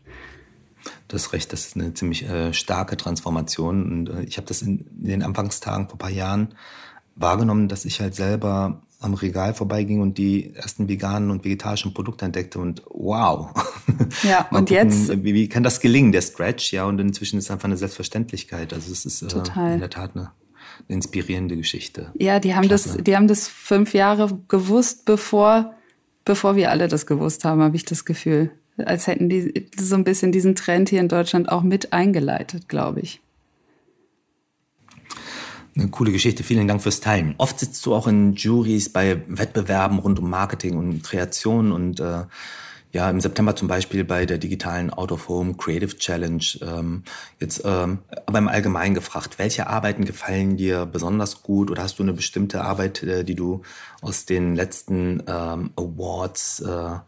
[1.09, 3.91] Das Recht, das ist eine ziemlich äh, starke Transformation.
[3.91, 6.55] Und äh, ich habe das in, in den Anfangstagen vor ein paar Jahren
[7.17, 12.25] wahrgenommen, dass ich halt selber am Regal vorbeiging und die ersten veganen und vegetarischen Produkte
[12.25, 13.51] entdeckte und wow.
[14.23, 15.25] Ja, und gucken, jetzt.
[15.25, 16.73] Wie, wie, kann das gelingen, der Stretch?
[16.73, 18.73] Ja, und inzwischen ist es einfach eine Selbstverständlichkeit.
[18.73, 20.31] Also es ist äh, in der Tat eine,
[20.89, 22.13] inspirierende Geschichte.
[22.19, 22.97] Ja, die haben Klasse.
[22.97, 25.75] das, die haben das fünf Jahre gewusst, bevor,
[26.25, 28.51] bevor wir alle das gewusst haben, habe ich das Gefühl.
[28.77, 33.01] Als hätten die so ein bisschen diesen Trend hier in Deutschland auch mit eingeleitet, glaube
[33.01, 33.21] ich.
[35.77, 36.45] Eine coole Geschichte.
[36.45, 37.35] Vielen Dank fürs Teilen.
[37.39, 42.25] Oft sitzt du auch in Juries bei Wettbewerben rund um Marketing und Kreation und äh,
[42.93, 46.45] ja, im September zum Beispiel bei der digitalen Out of Home Creative Challenge.
[46.63, 47.03] Ähm,
[47.41, 52.05] jetzt ähm, aber im Allgemeinen gefragt, welche Arbeiten gefallen dir besonders gut oder hast du
[52.05, 53.63] eine bestimmte Arbeit, äh, die du
[54.01, 56.99] aus den letzten ähm, Awards äh,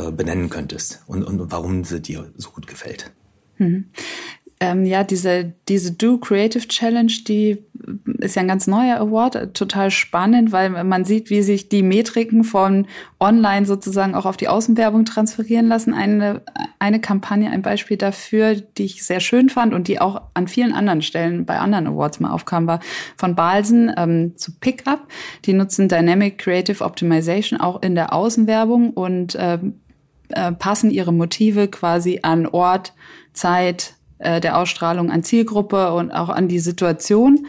[0.00, 3.10] äh, benennen könntest und, und warum sie dir so gut gefällt?
[3.58, 3.86] Mhm
[4.60, 7.58] ähm, ja, diese, diese Do Creative Challenge, die
[8.18, 12.44] ist ja ein ganz neuer Award, total spannend, weil man sieht, wie sich die Metriken
[12.44, 12.86] von
[13.18, 15.92] online sozusagen auch auf die Außenwerbung transferieren lassen.
[15.92, 16.42] Eine,
[16.78, 20.72] eine Kampagne, ein Beispiel dafür, die ich sehr schön fand und die auch an vielen
[20.72, 22.80] anderen Stellen bei anderen Awards mal aufkam, war
[23.16, 25.08] von Balsen ähm, zu Pickup.
[25.44, 29.80] Die nutzen Dynamic Creative Optimization auch in der Außenwerbung und ähm,
[30.30, 32.94] äh, passen ihre Motive quasi an Ort,
[33.34, 37.46] Zeit, äh, der Ausstrahlung an Zielgruppe und auch an die Situation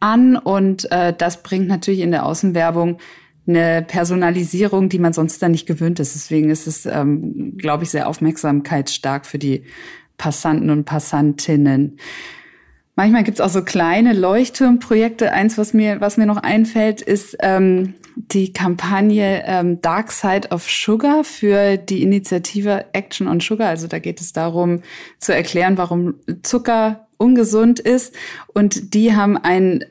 [0.00, 0.36] an.
[0.36, 2.98] Und äh, das bringt natürlich in der Außenwerbung
[3.46, 6.14] eine Personalisierung, die man sonst dann nicht gewöhnt ist.
[6.14, 9.64] Deswegen ist es, ähm, glaube ich, sehr aufmerksamkeitsstark für die
[10.18, 11.98] Passanten und Passantinnen.
[12.94, 15.32] Manchmal gibt's auch so kleine Leuchtturmprojekte.
[15.32, 17.94] Eins, was mir, was mir noch einfällt, ist ähm,
[18.26, 23.68] die Kampagne ähm, Dark Side of Sugar für die Initiative Action on Sugar.
[23.68, 24.82] Also da geht es darum
[25.18, 28.14] zu erklären, warum Zucker ungesund ist.
[28.52, 29.84] Und die haben ein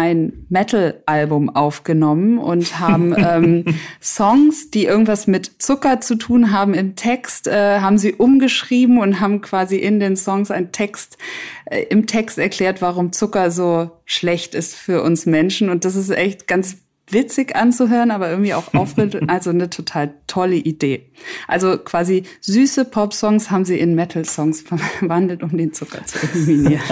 [0.00, 3.64] ein Metal-Album aufgenommen und haben ähm,
[4.00, 9.20] Songs, die irgendwas mit Zucker zu tun haben im Text, äh, haben sie umgeschrieben und
[9.20, 11.18] haben quasi in den Songs einen Text,
[11.66, 15.68] äh, im Text erklärt, warum Zucker so schlecht ist für uns Menschen.
[15.68, 16.78] Und das ist echt ganz
[17.12, 19.16] witzig anzuhören, aber irgendwie auch aufregend.
[19.30, 21.10] Also eine total tolle Idee.
[21.46, 26.82] Also quasi süße Pop-Songs haben sie in Metal-Songs verwandelt, um den Zucker zu eliminieren.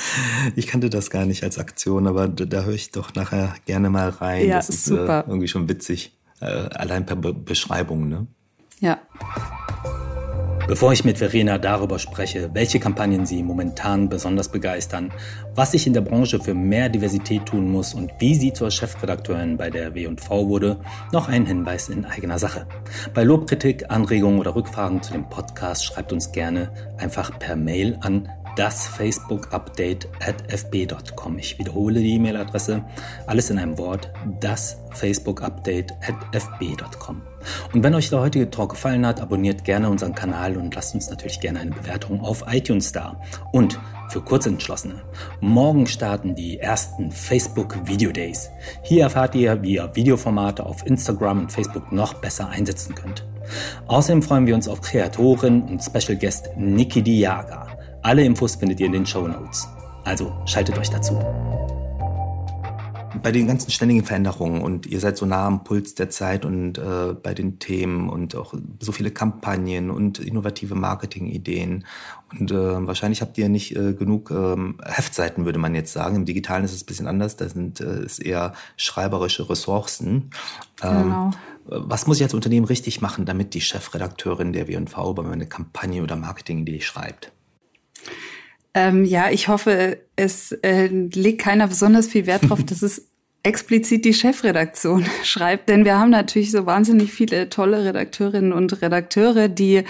[0.56, 3.90] ich kannte das gar nicht als Aktion, aber da, da höre ich doch nachher gerne
[3.90, 4.46] mal rein.
[4.46, 5.24] Ja, das ist super.
[5.26, 6.16] Äh, irgendwie schon witzig.
[6.40, 8.26] Äh, allein per Be Beschreibung, ne?
[8.80, 8.98] Ja.
[10.68, 15.10] Bevor ich mit Verena darüber spreche, welche Kampagnen sie momentan besonders begeistern,
[15.54, 19.56] was sich in der Branche für mehr Diversität tun muss und wie sie zur Chefredakteurin
[19.56, 20.78] bei der W&V wurde,
[21.10, 22.66] noch ein Hinweis in eigener Sache.
[23.14, 28.28] Bei Lobkritik, Anregungen oder Rückfragen zu dem Podcast schreibt uns gerne einfach per Mail an
[28.56, 31.38] das Facebook-Update at fb.com.
[31.38, 32.84] Ich wiederhole die E-Mail-Adresse.
[33.26, 34.10] Alles in einem Wort.
[34.40, 37.22] Das Facebook-Update at fb.com.
[37.72, 41.10] Und wenn euch der heutige Talk gefallen hat, abonniert gerne unseren Kanal und lasst uns
[41.10, 43.20] natürlich gerne eine Bewertung auf iTunes da.
[43.52, 44.94] Und für Kurzentschlossene.
[45.40, 48.50] Morgen starten die ersten Facebook Video Days.
[48.82, 53.24] Hier erfahrt ihr, wie ihr Videoformate auf Instagram und Facebook noch besser einsetzen könnt.
[53.86, 57.66] Außerdem freuen wir uns auf Kreatorin und Special Guest Niki Diaga.
[58.02, 59.68] Alle Infos findet ihr in den Show Notes.
[60.04, 61.18] Also schaltet euch dazu.
[63.22, 66.78] Bei den ganzen ständigen Veränderungen und ihr seid so nah am Puls der Zeit und
[66.78, 71.84] äh, bei den Themen und auch so viele Kampagnen und innovative Marketingideen
[72.38, 76.16] und äh, wahrscheinlich habt ihr nicht äh, genug ähm, Heftseiten, würde man jetzt sagen.
[76.16, 80.30] Im Digitalen ist es ein bisschen anders, da sind äh, ist eher schreiberische Ressourcen.
[80.82, 81.30] Ähm, genau.
[81.64, 86.02] Was muss ich als Unternehmen richtig machen, damit die Chefredakteurin der W&V über meine Kampagne
[86.02, 87.30] oder Marketingidee schreibt?
[88.74, 93.08] Ähm, ja, ich hoffe, es äh, legt keiner besonders viel Wert drauf, dass es
[93.42, 99.48] explizit die Chefredaktion schreibt, denn wir haben natürlich so wahnsinnig viele tolle Redakteurinnen und Redakteure,
[99.48, 99.84] die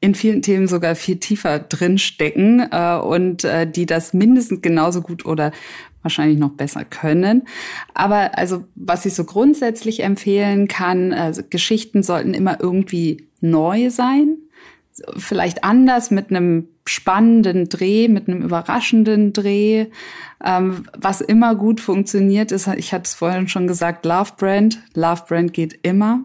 [0.00, 5.00] in vielen Themen sogar viel tiefer drin stecken äh, und äh, die das mindestens genauso
[5.00, 5.52] gut oder
[6.02, 7.48] wahrscheinlich noch besser können.
[7.94, 14.36] Aber also, was ich so grundsätzlich empfehlen kann, also Geschichten sollten immer irgendwie neu sein,
[15.16, 19.86] vielleicht anders mit einem spannenden Dreh, mit einem überraschenden Dreh.
[20.44, 24.80] Ähm, was immer gut funktioniert ist, ich hatte es vorhin schon gesagt, Love Brand.
[24.94, 26.24] Love Brand geht immer.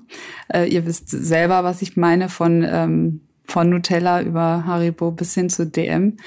[0.54, 5.50] Äh, ihr wisst selber, was ich meine von, ähm, von Nutella über Haribo bis hin
[5.50, 6.18] zu DM.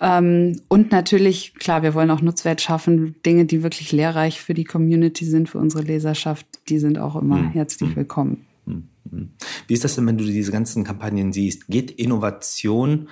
[0.00, 3.14] Ähm, und natürlich, klar, wir wollen auch Nutzwert schaffen.
[3.24, 7.36] Dinge, die wirklich lehrreich für die Community sind, für unsere Leserschaft, die sind auch immer
[7.36, 7.50] mhm.
[7.50, 7.96] herzlich hm.
[7.96, 8.45] willkommen.
[9.10, 9.30] Mhm.
[9.66, 11.68] Wie ist das denn, wenn du diese ganzen Kampagnen siehst?
[11.68, 13.08] Geht Innovation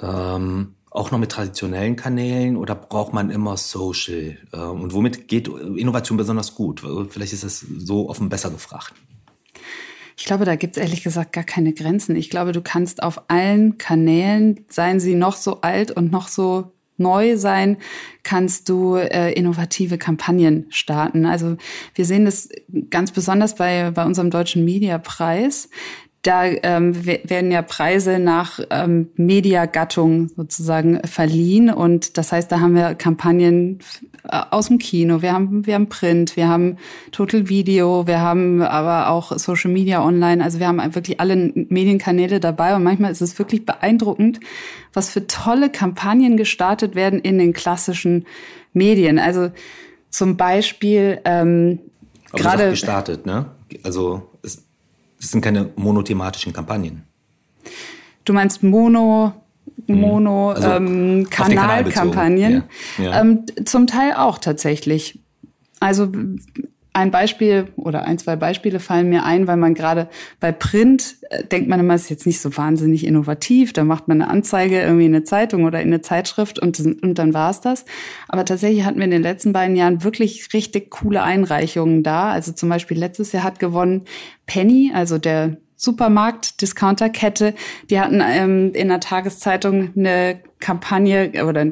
[0.00, 4.38] ähm, auch noch mit traditionellen Kanälen oder braucht man immer Social?
[4.52, 6.82] Ähm, und womit geht Innovation besonders gut?
[7.10, 8.94] Vielleicht ist das so offen besser gefragt.
[10.16, 12.14] Ich glaube, da gibt es ehrlich gesagt gar keine Grenzen.
[12.14, 16.73] Ich glaube, du kannst auf allen Kanälen, seien sie noch so alt und noch so
[16.96, 17.76] neu sein,
[18.22, 21.26] kannst du äh, innovative Kampagnen starten.
[21.26, 21.56] Also
[21.94, 22.48] wir sehen das
[22.90, 25.68] ganz besonders bei, bei unserem deutschen Mediapreis.
[26.24, 31.68] Da ähm, werden ja Preise nach ähm, Mediagattung sozusagen verliehen.
[31.68, 33.80] Und das heißt, da haben wir Kampagnen
[34.28, 36.78] äh, aus dem Kino, wir haben, wir haben Print, wir haben
[37.12, 40.42] Total Video, wir haben aber auch Social Media online.
[40.42, 42.74] Also wir haben wirklich alle Medienkanäle dabei.
[42.74, 44.40] Und manchmal ist es wirklich beeindruckend,
[44.94, 48.24] was für tolle Kampagnen gestartet werden in den klassischen
[48.72, 49.18] Medien.
[49.18, 49.50] Also
[50.08, 51.80] zum Beispiel ähm,
[52.32, 53.46] gerade gestartet, ne?
[53.82, 54.64] Also es
[55.24, 57.04] das sind keine monothematischen Kampagnen.
[58.26, 59.32] Du meinst Mono,
[59.86, 59.98] hm.
[59.98, 62.64] Mono also ähm, Kanalkampagnen?
[62.98, 63.04] Ja.
[63.04, 63.20] Ja.
[63.22, 65.18] Ähm, zum Teil auch tatsächlich.
[65.80, 66.12] Also
[66.94, 71.44] ein Beispiel oder ein, zwei Beispiele fallen mir ein, weil man gerade bei Print äh,
[71.44, 73.72] denkt man immer, es ist jetzt nicht so wahnsinnig innovativ.
[73.72, 77.18] Da macht man eine Anzeige irgendwie in eine Zeitung oder in eine Zeitschrift und, und
[77.18, 77.84] dann war's das.
[78.28, 82.30] Aber tatsächlich hatten wir in den letzten beiden Jahren wirklich richtig coole Einreichungen da.
[82.30, 84.02] Also zum Beispiel letztes Jahr hat gewonnen
[84.46, 87.54] Penny, also der Supermarkt-Discounter-Kette.
[87.90, 91.66] Die hatten ähm, in der Tageszeitung eine Kampagne oder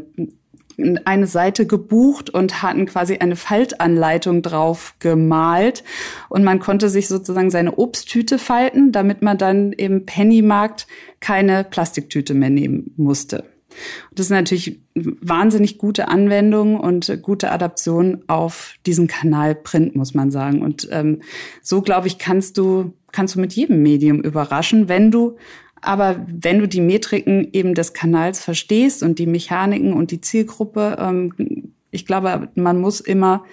[1.04, 5.84] eine Seite gebucht und hatten quasi eine Faltanleitung drauf gemalt.
[6.28, 10.86] Und man konnte sich sozusagen seine Obsttüte falten, damit man dann im Pennymarkt
[11.20, 13.44] keine Plastiktüte mehr nehmen musste.
[14.14, 20.30] Das ist natürlich wahnsinnig gute Anwendung und gute Adaption auf diesen Kanal Print, muss man
[20.30, 20.62] sagen.
[20.62, 21.22] Und ähm,
[21.62, 25.36] so, glaube ich, kannst du, kannst du mit jedem Medium überraschen, wenn du
[25.82, 30.96] aber wenn du die Metriken eben des Kanals verstehst und die Mechaniken und die Zielgruppe,
[30.98, 33.44] ähm, ich glaube, man muss immer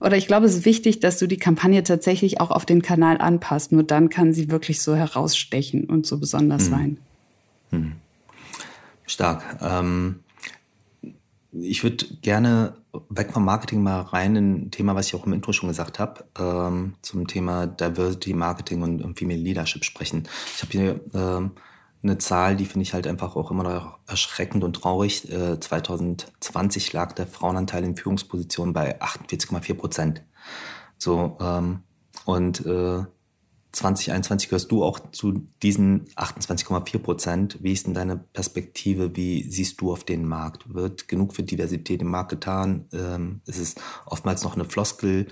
[0.00, 3.18] oder ich glaube, es ist wichtig, dass du die Kampagne tatsächlich auch auf den Kanal
[3.18, 3.72] anpasst.
[3.72, 6.70] Nur dann kann sie wirklich so herausstechen und so besonders mhm.
[6.70, 6.98] sein.
[7.70, 7.92] Mhm.
[9.06, 9.58] Stark.
[9.62, 10.20] Ähm,
[11.52, 12.74] ich würde gerne
[13.08, 15.98] weg vom Marketing mal rein in ein Thema, was ich auch im Intro schon gesagt
[15.98, 20.24] habe, ähm, zum Thema Diversity Marketing und, und Female Leadership sprechen.
[20.54, 21.52] Ich habe hier ähm,
[22.04, 25.30] eine Zahl, die finde ich halt einfach auch immer noch erschreckend und traurig.
[25.30, 30.22] Äh, 2020 lag der Frauenanteil in Führungspositionen bei 48,4 Prozent.
[30.98, 31.82] So, ähm,
[32.24, 33.04] und äh,
[33.72, 37.58] 2021 gehörst du auch zu diesen 28,4 Prozent.
[37.60, 39.16] Wie ist denn deine Perspektive?
[39.16, 40.72] Wie siehst du auf den Markt?
[40.72, 42.86] Wird genug für Diversität im Markt getan?
[42.92, 43.74] Ähm, ist es
[44.06, 45.26] oftmals noch eine Floskel?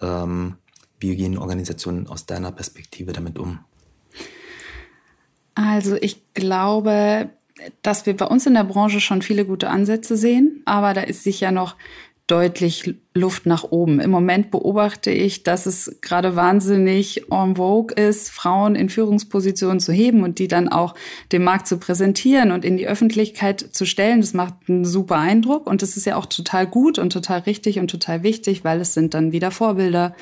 [0.00, 0.56] Ähm,
[1.00, 3.60] wie gehen Organisationen aus deiner Perspektive damit um?
[5.58, 7.30] Also ich glaube,
[7.82, 11.24] dass wir bei uns in der Branche schon viele gute Ansätze sehen, aber da ist
[11.24, 11.74] sicher noch
[12.28, 13.98] deutlich Luft nach oben.
[13.98, 19.92] Im Moment beobachte ich, dass es gerade wahnsinnig en vogue ist, Frauen in Führungspositionen zu
[19.92, 20.94] heben und die dann auch
[21.32, 24.20] dem Markt zu präsentieren und in die Öffentlichkeit zu stellen.
[24.20, 27.80] Das macht einen super Eindruck und das ist ja auch total gut und total richtig
[27.80, 30.14] und total wichtig, weil es sind dann wieder Vorbilder.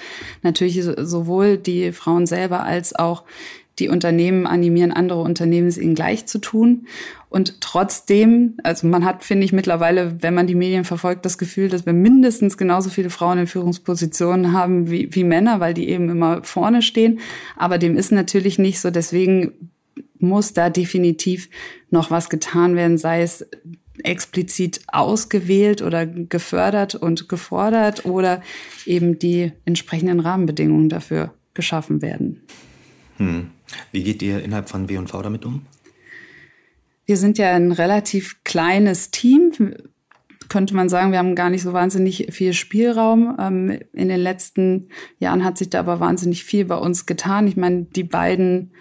[0.43, 3.25] Natürlich sowohl die Frauen selber als auch
[3.79, 6.87] die Unternehmen animieren, andere Unternehmen es ihnen gleich zu tun.
[7.29, 11.69] Und trotzdem, also man hat, finde ich, mittlerweile, wenn man die Medien verfolgt, das Gefühl,
[11.69, 16.09] dass wir mindestens genauso viele Frauen in Führungspositionen haben wie, wie Männer, weil die eben
[16.09, 17.21] immer vorne stehen.
[17.57, 18.91] Aber dem ist natürlich nicht so.
[18.91, 19.71] Deswegen
[20.19, 21.51] muss da definitiv
[21.91, 23.47] noch was getan werden, sei es
[24.03, 28.43] explizit ausgewählt oder gefördert und gefordert oder
[28.85, 32.43] eben die entsprechenden Rahmenbedingungen dafür geschaffen werden.
[33.17, 33.51] Hm.
[33.93, 35.67] Wie geht ihr innerhalb von W&V damit um?
[37.07, 39.53] wir sind ja ein relativ kleines Team.
[40.49, 43.37] Könnte man sagen, wir haben gar nicht so wahnsinnig viel Spielraum.
[43.41, 44.89] Ähm, in den letzten
[45.19, 47.47] Jahren hat sich da aber wahnsinnig viel bei uns getan.
[47.47, 48.73] Ich meine, die beiden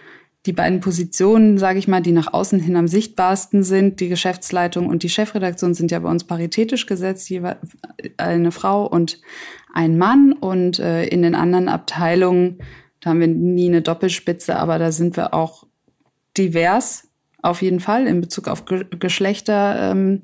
[0.45, 4.85] die beiden Positionen, sage ich mal, die nach außen hin am sichtbarsten sind, die Geschäftsleitung
[4.85, 7.57] und die Chefredaktion sind ja bei uns paritätisch gesetzt, jeweils
[8.17, 9.19] eine Frau und
[9.73, 10.33] ein Mann.
[10.33, 12.59] Und äh, in den anderen Abteilungen,
[13.05, 15.67] da haben wir nie eine Doppelspitze, aber da sind wir auch
[16.35, 17.07] divers
[17.43, 19.91] auf jeden Fall in Bezug auf Ge Geschlechter.
[19.91, 20.23] Ähm,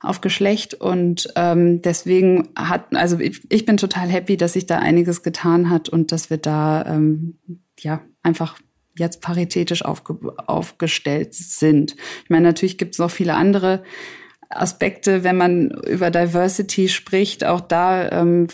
[0.00, 4.80] auf Geschlecht und ähm, deswegen hat also ich, ich bin total happy, dass sich da
[4.80, 7.38] einiges getan hat und dass wir da ähm,
[7.80, 8.58] ja einfach
[8.98, 11.96] jetzt paritätisch aufge aufgestellt sind.
[12.22, 13.82] Ich meine, natürlich gibt es noch viele andere
[14.50, 17.42] Aspekte, wenn man über Diversity spricht.
[17.42, 18.48] Auch da ähm,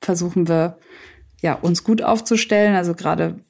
[0.00, 0.78] versuchen wir
[1.42, 2.74] ja uns gut aufzustellen.
[2.74, 3.40] Also gerade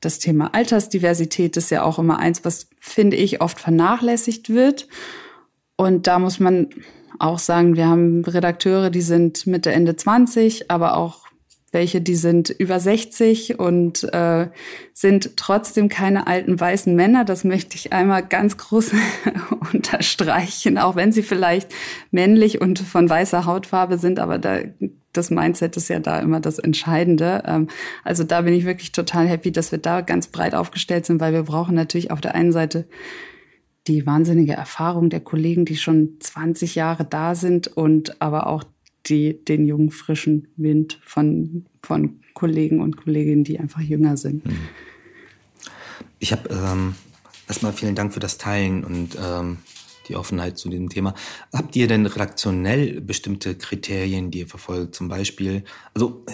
[0.00, 4.88] das Thema Altersdiversität ist ja auch immer eins, was, finde ich, oft vernachlässigt wird.
[5.76, 6.68] Und da muss man
[7.18, 11.26] auch sagen, wir haben Redakteure, die sind Mitte, Ende 20, aber auch
[11.72, 14.48] welche, die sind über 60 und äh,
[14.92, 17.24] sind trotzdem keine alten weißen Männer.
[17.24, 18.92] Das möchte ich einmal ganz groß
[19.72, 21.72] unterstreichen, auch wenn sie vielleicht
[22.10, 24.60] männlich und von weißer Hautfarbe sind, aber da
[25.12, 27.42] das Mindset ist ja da immer das Entscheidende.
[27.46, 27.68] Ähm,
[28.04, 31.32] also da bin ich wirklich total happy, dass wir da ganz breit aufgestellt sind, weil
[31.32, 32.86] wir brauchen natürlich auf der einen Seite
[33.88, 38.62] die wahnsinnige Erfahrung der Kollegen, die schon 20 Jahre da sind und aber auch
[39.06, 44.46] die, den jungen, frischen Wind von, von Kollegen und Kolleginnen, die einfach jünger sind.
[44.46, 44.68] Mhm.
[46.18, 46.94] Ich habe ähm,
[47.48, 49.58] erstmal vielen Dank für das Teilen und ähm,
[50.08, 51.14] die Offenheit zu diesem Thema.
[51.52, 54.94] Habt ihr denn redaktionell bestimmte Kriterien, die ihr verfolgt?
[54.94, 56.24] Zum Beispiel, also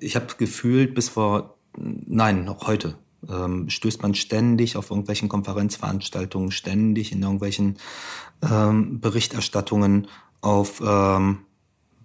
[0.00, 2.96] ich habe gefühlt bis vor, nein, noch heute,
[3.28, 7.78] ähm, stößt man ständig auf irgendwelchen Konferenzveranstaltungen, ständig in irgendwelchen
[8.42, 10.06] ähm, Berichterstattungen
[10.40, 11.38] auf ähm,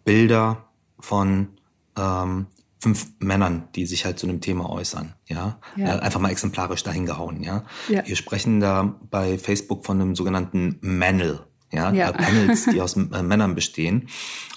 [0.10, 0.66] Bilder
[0.99, 1.49] von
[1.95, 2.47] ähm,
[2.80, 5.97] fünf Männern, die sich halt zu einem Thema äußern, ja, ja.
[5.97, 7.64] Äh, einfach mal exemplarisch dahingehauen, ja?
[7.89, 8.07] ja.
[8.07, 11.41] Wir sprechen da bei Facebook von einem sogenannten Manel,
[11.72, 12.10] ja, ja.
[12.10, 14.10] Äh, Panels, die aus äh, Männern bestehen,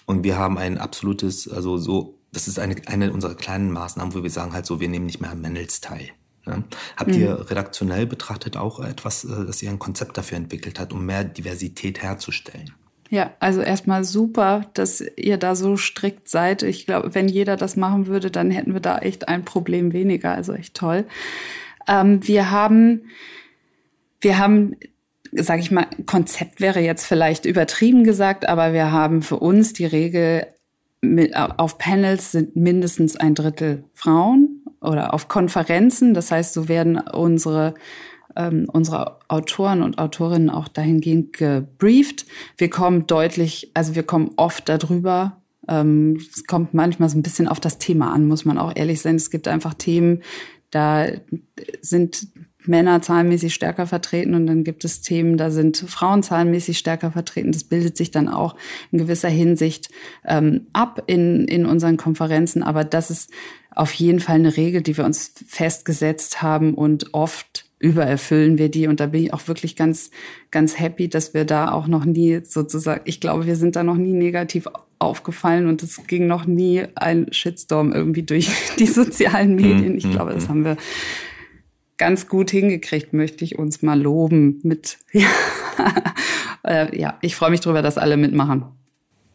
[0.06, 4.22] und wir haben ein absolutes, also so, das ist eine eine unserer kleinen Maßnahmen, wo
[4.22, 6.08] wir sagen halt so, wir nehmen nicht mehr an Männels teil.
[6.46, 6.64] Ja.
[6.96, 7.20] Habt mhm.
[7.20, 11.24] ihr redaktionell betrachtet auch etwas, äh, dass ihr ein Konzept dafür entwickelt habt, um mehr
[11.24, 12.72] Diversität herzustellen?
[13.12, 16.62] Ja, also erstmal super, dass ihr da so strikt seid.
[16.62, 20.34] Ich glaube, wenn jeder das machen würde, dann hätten wir da echt ein Problem weniger.
[20.34, 21.04] Also echt toll.
[21.86, 23.02] Ähm, wir haben,
[24.22, 24.76] wir haben,
[25.30, 29.84] sage ich mal, Konzept wäre jetzt vielleicht übertrieben gesagt, aber wir haben für uns die
[29.84, 30.46] Regel,
[31.02, 36.14] mit, auf Panels sind mindestens ein Drittel Frauen oder auf Konferenzen.
[36.14, 37.74] Das heißt, so werden unsere
[38.36, 42.26] ähm, unsere Autoren und Autorinnen auch dahingehend gebrieft.
[42.56, 45.42] Wir kommen deutlich, also wir kommen oft darüber.
[45.68, 49.00] Ähm, es kommt manchmal so ein bisschen auf das Thema an, muss man auch ehrlich
[49.00, 49.16] sein.
[49.16, 50.22] Es gibt einfach Themen,
[50.70, 51.06] da
[51.82, 52.28] sind
[52.66, 57.52] Männer zahlenmäßig stärker vertreten und dann gibt es Themen, da sind Frauen zahlenmäßig stärker vertreten.
[57.52, 58.56] Das bildet sich dann auch
[58.90, 59.90] in gewisser Hinsicht
[60.24, 62.62] ähm, ab in, in unseren Konferenzen.
[62.62, 63.30] Aber das ist
[63.70, 68.86] auf jeden Fall eine Regel, die wir uns festgesetzt haben und oft übererfüllen wir die.
[68.86, 70.10] Und da bin ich auch wirklich ganz,
[70.50, 73.96] ganz happy, dass wir da auch noch nie sozusagen, ich glaube, wir sind da noch
[73.96, 74.68] nie negativ
[75.00, 79.98] aufgefallen und es ging noch nie ein Shitstorm irgendwie durch die sozialen Medien.
[79.98, 80.48] Ich mhm, glaube, das mhm.
[80.48, 80.76] haben wir
[81.98, 85.28] ganz gut hingekriegt, möchte ich uns mal loben mit, ja,
[86.64, 88.64] äh, ja ich freue mich drüber, dass alle mitmachen.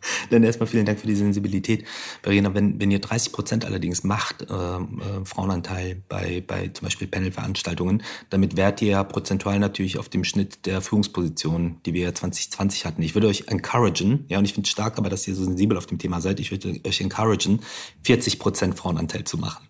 [0.30, 1.86] Dann erstmal vielen Dank für die Sensibilität.
[2.22, 4.80] Verena, wenn, wenn ihr 30 Prozent allerdings macht, äh, äh,
[5.26, 10.66] Frauenanteil bei, bei zum Beispiel Panelveranstaltungen, damit wärt ihr ja prozentual natürlich auf dem Schnitt
[10.66, 13.02] der Führungspositionen, die wir ja 2020 hatten.
[13.02, 15.78] Ich würde euch encouragen, ja, und ich finde es stark, aber dass ihr so sensibel
[15.78, 17.62] auf dem Thema seid, ich würde euch encouragen,
[18.04, 19.68] 40 Prozent Frauenanteil zu machen.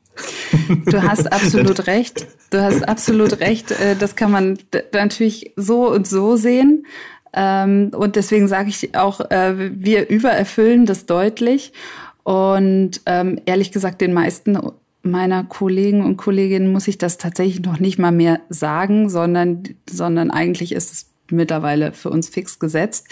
[0.86, 2.28] Du hast absolut recht.
[2.50, 3.72] Du hast absolut recht.
[3.72, 4.58] Äh, das kann man
[4.94, 6.86] natürlich so und so sehen.
[7.34, 11.74] Ähm, und deswegen sage ich auch, äh, wir übererfüllen das deutlich.
[12.24, 14.58] Und ähm, ehrlich gesagt, den meisten
[15.02, 20.32] meiner Kollegen und Kolleginnen muss ich das tatsächlich noch nicht mal mehr sagen, sondern, sondern
[20.32, 23.08] eigentlich ist es mittlerweile für uns fix gesetzt.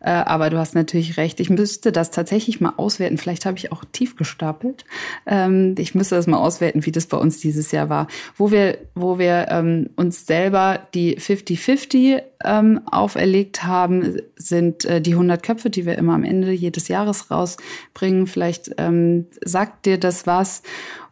[0.00, 1.40] Äh, aber du hast natürlich recht.
[1.40, 3.18] Ich müsste das tatsächlich mal auswerten.
[3.18, 4.84] Vielleicht habe ich auch tief gestapelt.
[5.26, 8.06] Ähm, ich müsste das mal auswerten, wie das bei uns dieses Jahr war.
[8.36, 15.12] Wo wir, wo wir ähm, uns selber die 50-50 ähm, auferlegt haben, sind äh, die
[15.12, 18.26] 100 Köpfe, die wir immer am Ende jedes Jahres rausbringen.
[18.26, 20.62] Vielleicht ähm, sagt dir das was.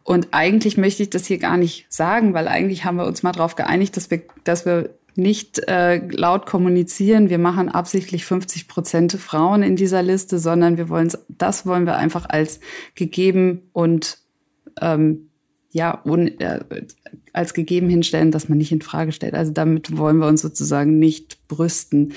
[0.03, 3.33] Und eigentlich möchte ich das hier gar nicht sagen, weil eigentlich haben wir uns mal
[3.33, 9.13] darauf geeinigt, dass wir, dass wir nicht äh, laut kommunizieren, wir machen absichtlich 50 Prozent
[9.13, 12.59] Frauen in dieser Liste, sondern wir wollen das wollen wir einfach als
[12.93, 14.19] gegeben und
[14.79, 15.29] ähm,
[15.71, 16.59] ja un, äh,
[17.33, 19.33] als gegeben hinstellen, dass man nicht in Frage stellt.
[19.33, 22.13] Also damit wollen wir uns sozusagen nicht brüsten,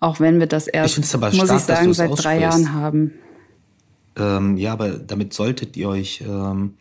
[0.00, 3.12] auch wenn wir das erst, muss stark, ich sagen, seit drei Jahren haben.
[4.18, 6.74] Ähm, ja, aber damit solltet ihr euch ähm,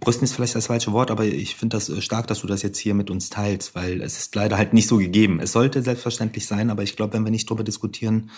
[0.00, 2.62] brüsten ist vielleicht das falsche Wort, aber ich finde das äh, stark, dass du das
[2.62, 5.40] jetzt hier mit uns teilst, weil es ist leider halt nicht so gegeben.
[5.40, 8.30] Es sollte selbstverständlich sein, aber ich glaube, wenn wir nicht darüber diskutieren,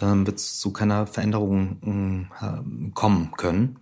[0.00, 3.76] ähm, wird es zu keiner Veränderung äh, kommen können.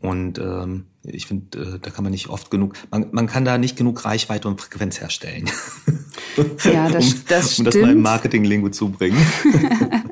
[0.00, 3.56] Und ähm, ich finde, äh, da kann man nicht oft genug, man, man kann da
[3.56, 5.50] nicht genug Reichweite und Frequenz herstellen.
[6.64, 7.68] Ja, das, um, das stimmt.
[7.68, 9.16] Um das mal im Marketing-Lingo zu bringen.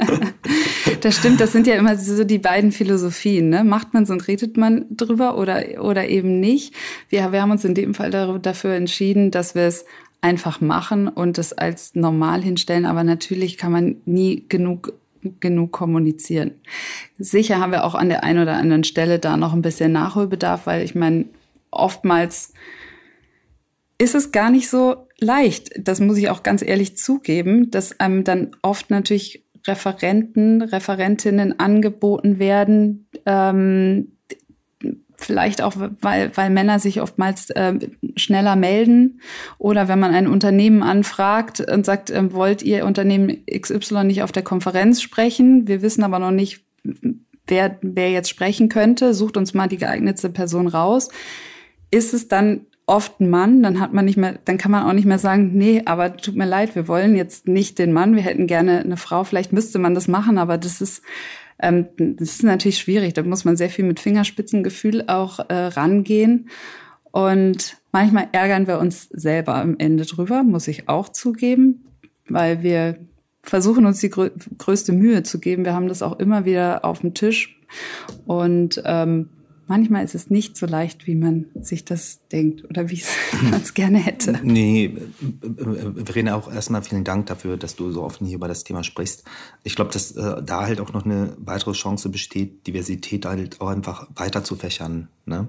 [1.03, 3.49] Das stimmt, das sind ja immer so die beiden Philosophien.
[3.49, 3.65] Ne?
[3.65, 6.75] Macht man es und redet man drüber oder, oder eben nicht?
[7.09, 9.85] Wir, wir haben uns in dem Fall dafür entschieden, dass wir es
[10.21, 12.87] einfach machen und es als normal hinstellen.
[12.87, 14.93] Aber natürlich kann man nie genug
[15.41, 16.53] genug kommunizieren.
[17.19, 20.67] Sicher haben wir auch an der einen oder anderen Stelle da noch ein bisschen Nachholbedarf,
[20.67, 21.27] weil ich meine,
[21.71, 22.53] oftmals
[23.99, 25.71] ist es gar nicht so leicht.
[25.79, 32.39] Das muss ich auch ganz ehrlich zugeben, dass einem dann oft natürlich Referenten, Referentinnen angeboten
[32.39, 34.13] werden, ähm,
[35.23, 37.75] vielleicht auch, weil, weil Männer sich oftmals äh,
[38.17, 39.21] schneller melden
[39.59, 44.33] oder wenn man ein Unternehmen anfragt und sagt, äh, wollt ihr Unternehmen XY nicht auf
[44.33, 45.69] der Konferenz sprechen?
[45.69, 46.65] Wir wissen aber noch nicht,
[47.47, 49.15] wer, wer jetzt sprechen könnte.
[49.15, 51.09] Sucht uns mal die geeignete Person raus.
[51.91, 54.93] Ist es dann oft ein Mann, dann hat man nicht mehr, dann kann man auch
[54.93, 58.23] nicht mehr sagen, nee, aber tut mir leid, wir wollen jetzt nicht den Mann, wir
[58.23, 59.25] hätten gerne eine Frau.
[59.25, 61.03] Vielleicht müsste man das machen, aber das ist,
[61.61, 63.15] ähm, das ist natürlich schwierig.
[63.15, 66.49] Da muss man sehr viel mit Fingerspitzengefühl auch äh, rangehen.
[67.13, 71.85] Und manchmal ärgern wir uns selber am Ende drüber, muss ich auch zugeben,
[72.29, 72.99] weil wir
[73.43, 75.65] versuchen uns die grö größte Mühe zu geben.
[75.65, 77.61] Wir haben das auch immer wieder auf dem Tisch
[78.27, 79.29] und ähm,
[79.73, 83.03] manchmal ist es nicht so leicht, wie man sich das denkt oder wie
[83.43, 84.39] man es gerne hätte.
[84.43, 84.95] Nee,
[86.05, 89.25] Verena, auch erstmal vielen Dank dafür, dass du so offen hier über das Thema sprichst.
[89.63, 93.69] Ich glaube, dass äh, da halt auch noch eine weitere Chance besteht, Diversität halt auch
[93.69, 95.09] einfach weiter zu fächern.
[95.25, 95.49] Ne?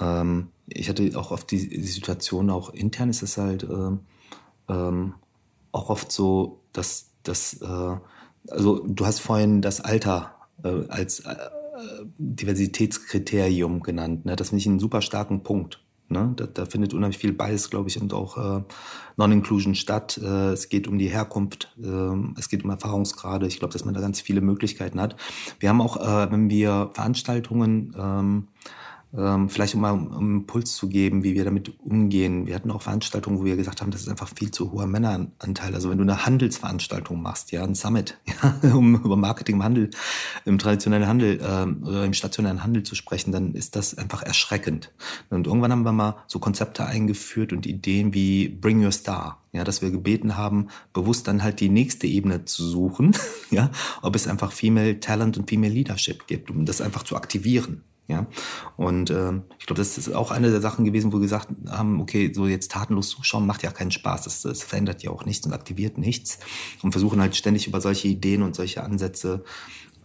[0.00, 5.14] Ähm, ich hatte auch oft die, die, Situation, auch intern ist es halt äh, ähm,
[5.72, 7.96] auch oft so, dass das, äh,
[8.50, 11.36] also du hast vorhin das Alter äh, als äh,
[12.18, 14.24] Diversitätskriterium genannt.
[14.24, 14.36] Ne?
[14.36, 15.80] Das finde ich einen super starken Punkt.
[16.08, 16.32] Ne?
[16.36, 18.62] Da, da findet unheimlich viel Bias, glaube ich, und auch äh,
[19.16, 20.20] Non-Inclusion statt.
[20.22, 23.46] Äh, es geht um die Herkunft, äh, es geht um Erfahrungsgrade.
[23.46, 25.16] Ich glaube, dass man da ganz viele Möglichkeiten hat.
[25.58, 28.48] Wir haben auch, äh, wenn wir Veranstaltungen ähm,
[29.16, 32.46] ähm, vielleicht um mal einen Impuls zu geben, wie wir damit umgehen.
[32.46, 35.74] Wir hatten auch Veranstaltungen, wo wir gesagt haben, das ist einfach viel zu hoher Männeranteil.
[35.74, 38.18] Also wenn du eine Handelsveranstaltung machst, ja, ein Summit,
[38.62, 39.90] ja, um über Marketing im Handel,
[40.44, 44.92] im traditionellen Handel ähm, oder im stationären Handel zu sprechen, dann ist das einfach erschreckend.
[45.30, 49.42] Und irgendwann haben wir mal so Konzepte eingeführt und Ideen wie Bring Your Star.
[49.52, 53.16] Ja, dass wir gebeten haben, bewusst dann halt die nächste Ebene zu suchen,
[53.50, 53.70] ja,
[54.02, 57.82] ob es einfach Female Talent und Female Leadership gibt, um das einfach zu aktivieren.
[58.08, 58.26] Ja,
[58.76, 62.00] und äh, ich glaube, das ist auch eine der Sachen gewesen, wo wir gesagt haben,
[62.00, 65.44] okay, so jetzt tatenlos zuschauen macht ja keinen Spaß, das, das verändert ja auch nichts
[65.44, 66.38] und aktiviert nichts
[66.82, 69.42] und versuchen halt ständig über solche Ideen und solche Ansätze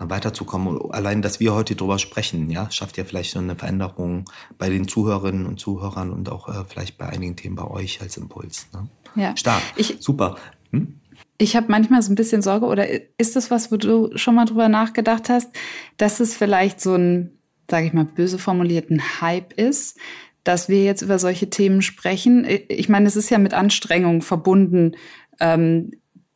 [0.09, 0.91] weiterzukommen.
[0.91, 4.25] Allein, dass wir heute drüber sprechen, ja, schafft ja vielleicht schon eine Veränderung
[4.57, 8.17] bei den Zuhörerinnen und Zuhörern und auch äh, vielleicht bei einigen Themen bei euch als
[8.17, 8.67] Impuls.
[8.73, 8.87] Ne?
[9.15, 9.37] Ja.
[9.37, 10.37] Stark, ich, super.
[10.71, 10.99] Hm?
[11.37, 12.87] Ich habe manchmal so ein bisschen Sorge, oder
[13.19, 15.49] ist das was, wo du schon mal drüber nachgedacht hast,
[15.97, 17.31] dass es vielleicht so ein
[17.71, 19.97] sage ich mal, böse formulierten Hype ist,
[20.43, 22.45] dass wir jetzt über solche Themen sprechen.
[22.67, 24.91] Ich meine, es ist ja mit Anstrengung verbunden,
[25.39, 25.91] ähm,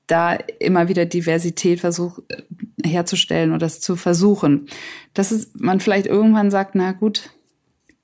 [0.08, 2.44] da immer wieder Diversität versuch, äh,
[2.88, 4.68] herzustellen oder es zu versuchen.
[5.14, 7.32] Dass es, man vielleicht irgendwann sagt, na gut,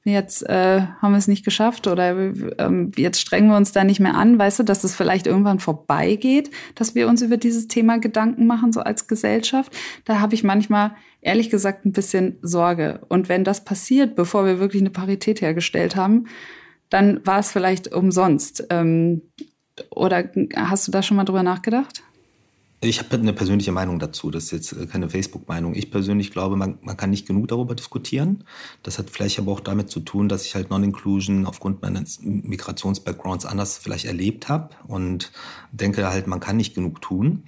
[0.04, 4.00] jetzt äh, haben wir es nicht geschafft oder ähm, jetzt strengen wir uns da nicht
[4.00, 8.00] mehr an, weißt du, dass es vielleicht irgendwann vorbeigeht, dass wir uns über dieses Thema
[8.00, 9.72] Gedanken machen, so als Gesellschaft.
[10.06, 13.02] Da habe ich manchmal ehrlich gesagt ein bisschen Sorge.
[13.08, 16.28] Und wenn das passiert, bevor wir wirklich eine Parität hergestellt haben,
[16.90, 18.66] dann war es vielleicht umsonst.
[18.70, 19.22] Ähm,
[19.90, 22.04] oder hast du da schon mal drüber nachgedacht?
[22.84, 24.32] Ich habe eine persönliche Meinung dazu.
[24.32, 25.76] Das ist jetzt äh, keine Facebook-Meinung.
[25.76, 28.44] Ich persönlich glaube, man, man kann nicht genug darüber diskutieren.
[28.82, 33.46] Das hat vielleicht aber auch damit zu tun, dass ich halt Non-Inclusion aufgrund meines Migrationsbackgrounds
[33.46, 35.32] anders vielleicht erlebt habe und
[35.72, 37.44] denke halt, man kann nicht genug tun.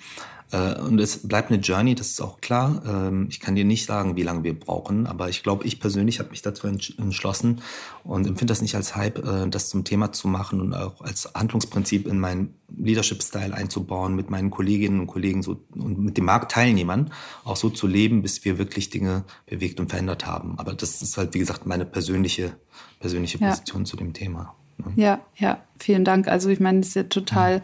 [0.54, 2.82] Äh, und es bleibt eine Journey, das ist auch klar.
[2.86, 6.20] Ähm, ich kann dir nicht sagen, wie lange wir brauchen, aber ich glaube, ich persönlich
[6.20, 7.62] habe mich dazu entschlossen
[8.04, 11.34] und empfinde das nicht als Hype, äh, das zum Thema zu machen und auch als
[11.34, 17.12] Handlungsprinzip in meinen Leadership-Style einzubauen, mit meinen Kolleginnen und Kollegen so und mit den Marktteilnehmern
[17.44, 20.58] auch so zu leben, bis wir wirklich Dinge bewegt und verändert haben.
[20.60, 22.56] Aber das ist halt, wie gesagt, meine persönliche,
[23.00, 23.86] persönliche Position ja.
[23.86, 24.56] zu dem Thema.
[24.96, 26.28] Ja, ja, vielen Dank.
[26.28, 27.62] Also ich meine, es ist ja total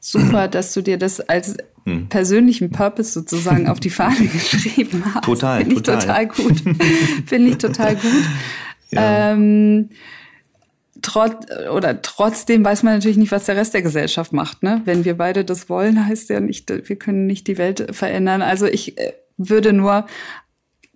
[0.00, 2.08] super, dass du dir das als hm.
[2.08, 5.24] persönlichen Purpose sozusagen auf die Fahne geschrieben hast.
[5.24, 6.62] Total, Finde ich total, gut.
[7.26, 8.24] Finde ich total gut.
[8.90, 9.32] Ja.
[9.32, 9.90] Ähm,
[11.00, 14.62] trotz oder trotzdem weiß man natürlich nicht, was der Rest der Gesellschaft macht.
[14.62, 14.82] Ne?
[14.84, 18.42] Wenn wir beide das wollen, heißt ja nicht, wir können nicht die Welt verändern.
[18.42, 20.06] Also ich äh, würde nur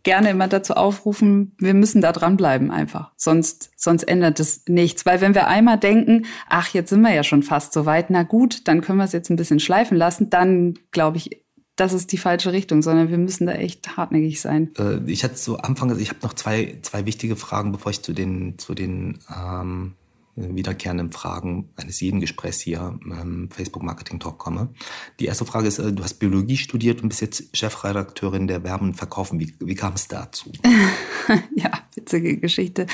[0.07, 3.11] gerne immer dazu aufrufen, wir müssen da dranbleiben einfach.
[3.17, 5.05] Sonst, sonst ändert es nichts.
[5.05, 8.23] Weil wenn wir einmal denken, ach, jetzt sind wir ja schon fast so weit, na
[8.23, 11.43] gut, dann können wir es jetzt ein bisschen schleifen lassen, dann glaube ich,
[11.75, 14.71] das ist die falsche Richtung, sondern wir müssen da echt hartnäckig sein.
[14.79, 18.13] Äh, ich hatte so Anfang, ich habe noch zwei, zwei wichtige Fragen, bevor ich zu
[18.13, 19.95] den, zu den ähm,
[20.37, 24.69] wiederkehrenden Fragen eines jeden Gesprächs hier im Facebook Marketing Talk komme.
[25.19, 28.89] Die erste Frage ist, äh, du hast Biologie studiert und bist jetzt Chefredakteurin der Werben
[28.89, 29.41] und Verkaufen.
[29.41, 30.53] Wie, wie kam es dazu?
[31.57, 32.87] ja, witzige Geschichte.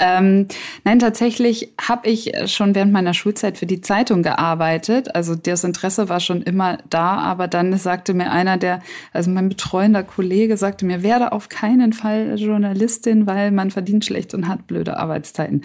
[0.00, 0.48] Ähm,
[0.84, 5.14] nein, tatsächlich habe ich schon während meiner Schulzeit für die Zeitung gearbeitet.
[5.14, 8.80] Also das Interesse war schon immer da, aber dann sagte mir einer der,
[9.12, 14.34] also mein betreuender Kollege sagte mir, werde auf keinen Fall Journalistin, weil man verdient schlecht
[14.34, 15.62] und hat blöde Arbeitszeiten.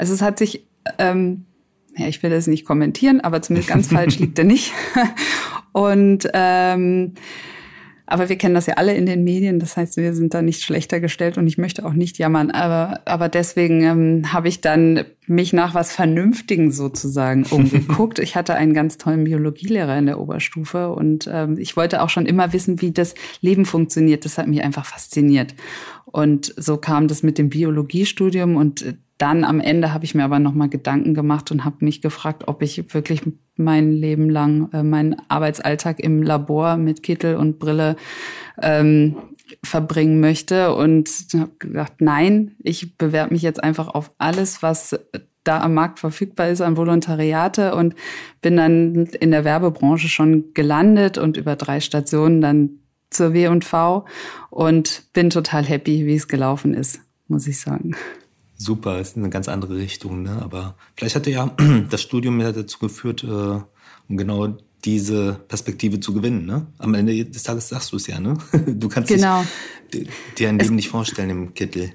[0.00, 0.66] Also es hat sich,
[0.98, 1.44] ähm,
[1.94, 4.72] ja, ich will das nicht kommentieren, aber zumindest ganz falsch liegt er nicht.
[5.72, 7.12] Und ähm,
[8.06, 10.62] aber wir kennen das ja alle in den Medien, das heißt, wir sind da nicht
[10.62, 12.50] schlechter gestellt und ich möchte auch nicht jammern.
[12.50, 18.18] Aber, aber deswegen ähm, habe ich dann mich nach was Vernünftigen sozusagen umgeguckt.
[18.18, 22.26] ich hatte einen ganz tollen Biologielehrer in der Oberstufe und ähm, ich wollte auch schon
[22.26, 24.24] immer wissen, wie das Leben funktioniert.
[24.24, 25.54] Das hat mich einfach fasziniert.
[26.06, 30.38] Und so kam das mit dem Biologiestudium und dann am Ende habe ich mir aber
[30.38, 33.20] nochmal Gedanken gemacht und habe mich gefragt, ob ich wirklich
[33.56, 37.96] mein Leben lang äh, meinen Arbeitsalltag im Labor mit Kittel und Brille
[38.62, 39.16] ähm,
[39.62, 40.74] verbringen möchte.
[40.74, 44.98] Und habe gedacht, nein, ich bewerbe mich jetzt einfach auf alles, was
[45.44, 47.94] da am Markt verfügbar ist an Volontariate und
[48.40, 52.70] bin dann in der Werbebranche schon gelandet und über drei Stationen dann
[53.10, 54.06] zur W&V
[54.48, 57.94] und bin total happy, wie es gelaufen ist, muss ich sagen
[58.60, 60.22] super, ist eine ganz andere Richtung.
[60.22, 60.38] Ne?
[60.42, 61.50] Aber vielleicht hatte ja
[61.90, 66.46] das Studium ja dazu geführt, äh, um genau diese Perspektive zu gewinnen.
[66.46, 66.66] Ne?
[66.78, 68.20] Am Ende des Tages sagst du es ja.
[68.20, 68.36] Ne?
[68.66, 69.44] Du kannst genau.
[69.92, 70.08] dich,
[70.38, 71.92] dir ein Leben nicht vorstellen im Kittel.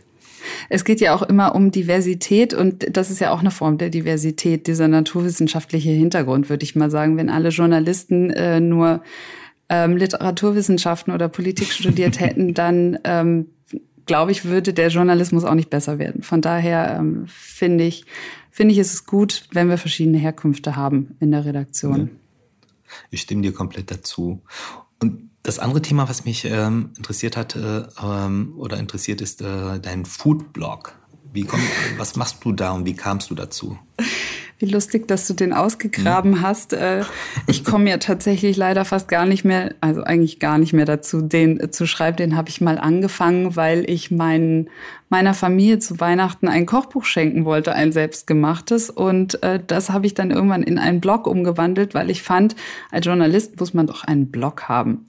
[0.69, 3.89] Es geht ja auch immer um Diversität und das ist ja auch eine Form der
[3.89, 7.17] Diversität, dieser naturwissenschaftliche Hintergrund, würde ich mal sagen.
[7.17, 9.01] Wenn alle Journalisten äh, nur
[9.69, 13.47] ähm, Literaturwissenschaften oder Politik studiert hätten, dann ähm,
[14.05, 16.23] glaube ich, würde der Journalismus auch nicht besser werden.
[16.23, 18.05] Von daher ähm, finde ich,
[18.51, 21.99] finde ich, ist es gut, wenn wir verschiedene Herkünfte haben in der Redaktion.
[21.99, 22.07] Ja.
[23.11, 24.41] Ich stimme dir komplett dazu.
[25.01, 29.79] Und das andere Thema, was mich ähm, interessiert hat äh, ähm, oder interessiert, ist äh,
[29.79, 30.93] dein Foodblog.
[31.33, 31.59] Wie komm,
[31.97, 33.77] was machst du da und wie kamst du dazu?
[34.57, 36.41] Wie lustig, dass du den ausgegraben mhm.
[36.41, 36.71] hast.
[36.71, 37.03] Äh,
[37.45, 41.21] ich komme ja tatsächlich leider fast gar nicht mehr, also eigentlich gar nicht mehr dazu,
[41.21, 42.17] den zu schreiben.
[42.17, 44.69] Den habe ich mal angefangen, weil ich mein,
[45.09, 48.89] meiner Familie zu Weihnachten ein Kochbuch schenken wollte, ein selbstgemachtes.
[48.89, 52.55] Und äh, das habe ich dann irgendwann in einen Blog umgewandelt, weil ich fand,
[52.91, 55.05] als Journalist muss man doch einen Blog haben.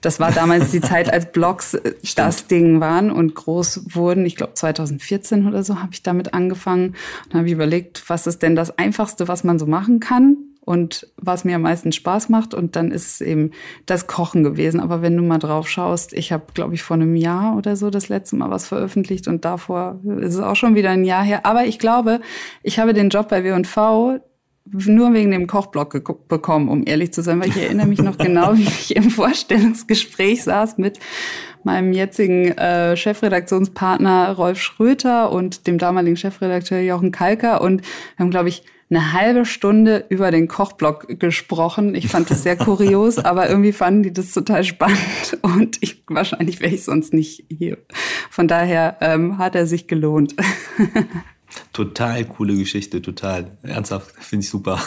[0.00, 4.24] Das war damals die Zeit, als Blogs äh, das Ding waren und groß wurden.
[4.24, 6.94] Ich glaube 2014 oder so habe ich damit angefangen
[7.28, 11.44] und habe überlegt, was ist denn das Einfachste, was man so machen kann und was
[11.44, 12.54] mir am meisten Spaß macht.
[12.54, 13.50] Und dann ist es eben
[13.86, 14.80] das Kochen gewesen.
[14.80, 17.90] Aber wenn du mal drauf schaust, ich habe, glaube ich, vor einem Jahr oder so
[17.90, 21.46] das letzte Mal was veröffentlicht und davor ist es auch schon wieder ein Jahr her.
[21.46, 22.20] Aber ich glaube,
[22.62, 24.20] ich habe den Job bei W&V
[24.72, 28.54] nur wegen dem Kochblock bekommen, um ehrlich zu sein, weil ich erinnere mich noch genau,
[28.56, 30.98] wie ich im Vorstellungsgespräch saß mit
[31.64, 38.30] meinem jetzigen äh, Chefredaktionspartner Rolf Schröter und dem damaligen Chefredakteur Jochen Kalker und wir haben,
[38.30, 41.94] glaube ich, eine halbe Stunde über den Kochblock gesprochen.
[41.94, 46.60] Ich fand das sehr kurios, aber irgendwie fanden die das total spannend und ich wahrscheinlich
[46.60, 47.78] wäre ich sonst nicht hier.
[48.30, 50.34] Von daher ähm, hat er sich gelohnt.
[51.72, 53.58] Total coole Geschichte, total.
[53.62, 54.80] Ernsthaft, finde ich super.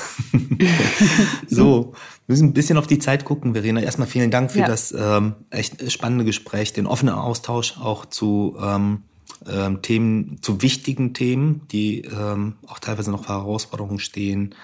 [1.47, 1.93] so,
[2.25, 3.81] wir müssen ein bisschen auf die Zeit gucken, Verena.
[3.81, 4.67] Erstmal vielen Dank für ja.
[4.67, 9.03] das ähm, echt spannende Gespräch, den offenen Austausch auch zu ähm,
[9.47, 14.55] ähm, Themen, zu wichtigen Themen, die ähm, auch teilweise noch vor Herausforderungen stehen.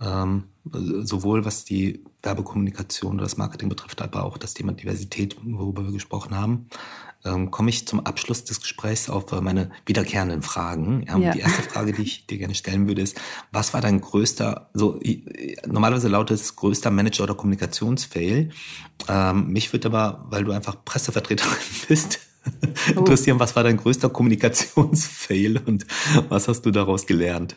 [0.00, 5.84] Ähm, sowohl was die Werbekommunikation oder das Marketing betrifft, aber auch das Thema Diversität, worüber
[5.84, 6.66] wir gesprochen haben,
[7.24, 11.04] ähm, komme ich zum Abschluss des Gesprächs auf äh, meine wiederkehrenden Fragen.
[11.06, 11.32] Ja, ja.
[11.32, 13.20] Die erste Frage, die ich dir gerne stellen würde, ist,
[13.52, 14.98] was war dein größter, so
[15.66, 18.50] normalerweise lautet es größter Manager- oder Kommunikationsfail.
[19.08, 21.56] Ähm, mich würde aber, weil du einfach Pressevertreterin
[21.88, 22.20] bist.
[22.96, 25.86] interessieren, was war dein größter Kommunikationsfail und
[26.28, 27.56] was hast du daraus gelernt?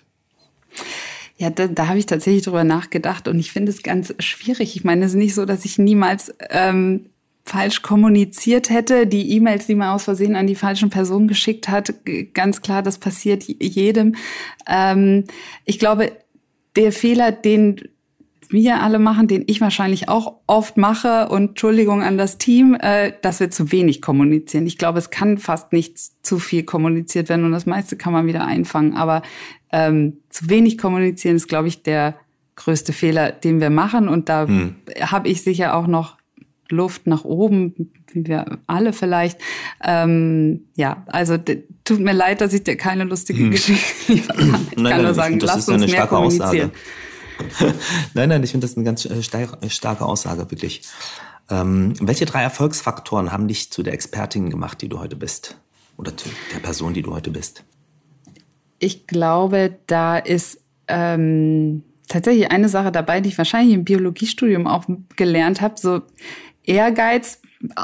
[1.37, 4.75] Ja, da, da habe ich tatsächlich drüber nachgedacht und ich finde es ganz schwierig.
[4.75, 7.07] Ich meine, es ist nicht so, dass ich niemals ähm,
[7.43, 11.93] falsch kommuniziert hätte, die E-Mails, die man aus Versehen an die falschen Personen geschickt hat,
[12.33, 14.15] ganz klar, das passiert jedem.
[14.67, 15.25] Ähm,
[15.65, 16.13] ich glaube,
[16.75, 17.81] der Fehler, den
[18.53, 23.11] wir alle machen, den ich wahrscheinlich auch oft mache und Entschuldigung an das Team, äh,
[23.21, 24.65] dass wir zu wenig kommunizieren.
[24.67, 28.27] Ich glaube, es kann fast nicht zu viel kommuniziert werden und das meiste kann man
[28.27, 28.93] wieder einfangen.
[28.93, 29.23] Aber
[29.71, 32.15] ähm, zu wenig kommunizieren ist, glaube ich, der
[32.55, 34.07] größte Fehler, den wir machen.
[34.07, 34.75] Und da hm.
[35.01, 36.17] habe ich sicher auch noch
[36.69, 39.39] Luft nach oben, wie wir alle vielleicht.
[39.83, 41.37] Ähm, ja, also
[41.83, 43.51] tut mir leid, dass ich dir keine lustige hm.
[43.51, 44.67] Geschichte liefern kann.
[44.71, 46.71] Ich nein, kann nur sagen, lass uns mehr kommunizieren.
[48.13, 50.83] nein, nein, ich finde das eine ganz äh, starke Aussage, wirklich.
[51.49, 55.57] Ähm, welche drei Erfolgsfaktoren haben dich zu der Expertin gemacht, die du heute bist?
[55.97, 57.63] Oder zu der Person, die du heute bist?
[58.79, 64.85] Ich glaube, da ist ähm, tatsächlich eine Sache dabei, die ich wahrscheinlich im Biologiestudium auch
[65.15, 65.75] gelernt habe.
[65.77, 66.01] So
[66.63, 67.39] Ehrgeiz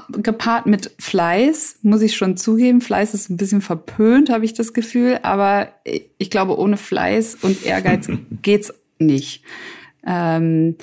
[0.10, 2.82] gepaart mit Fleiß, muss ich schon zugeben.
[2.82, 5.20] Fleiß ist ein bisschen verpönt, habe ich das Gefühl.
[5.24, 5.70] Aber
[6.18, 8.10] ich glaube, ohne Fleiß und Ehrgeiz
[8.42, 9.44] geht's nicht.
[10.06, 10.76] Ähm,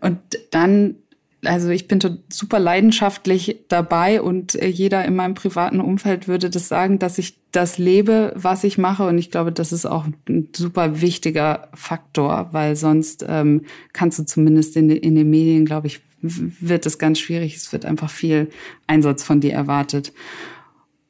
[0.00, 0.18] und
[0.50, 0.96] dann,
[1.44, 6.98] also ich bin super leidenschaftlich dabei und jeder in meinem privaten Umfeld würde das sagen,
[6.98, 9.06] dass ich das lebe, was ich mache.
[9.06, 14.24] Und ich glaube, das ist auch ein super wichtiger Faktor, weil sonst ähm, kannst du
[14.24, 17.56] zumindest in, in den Medien, glaube ich, wird es ganz schwierig.
[17.56, 18.50] Es wird einfach viel
[18.86, 20.12] Einsatz von dir erwartet.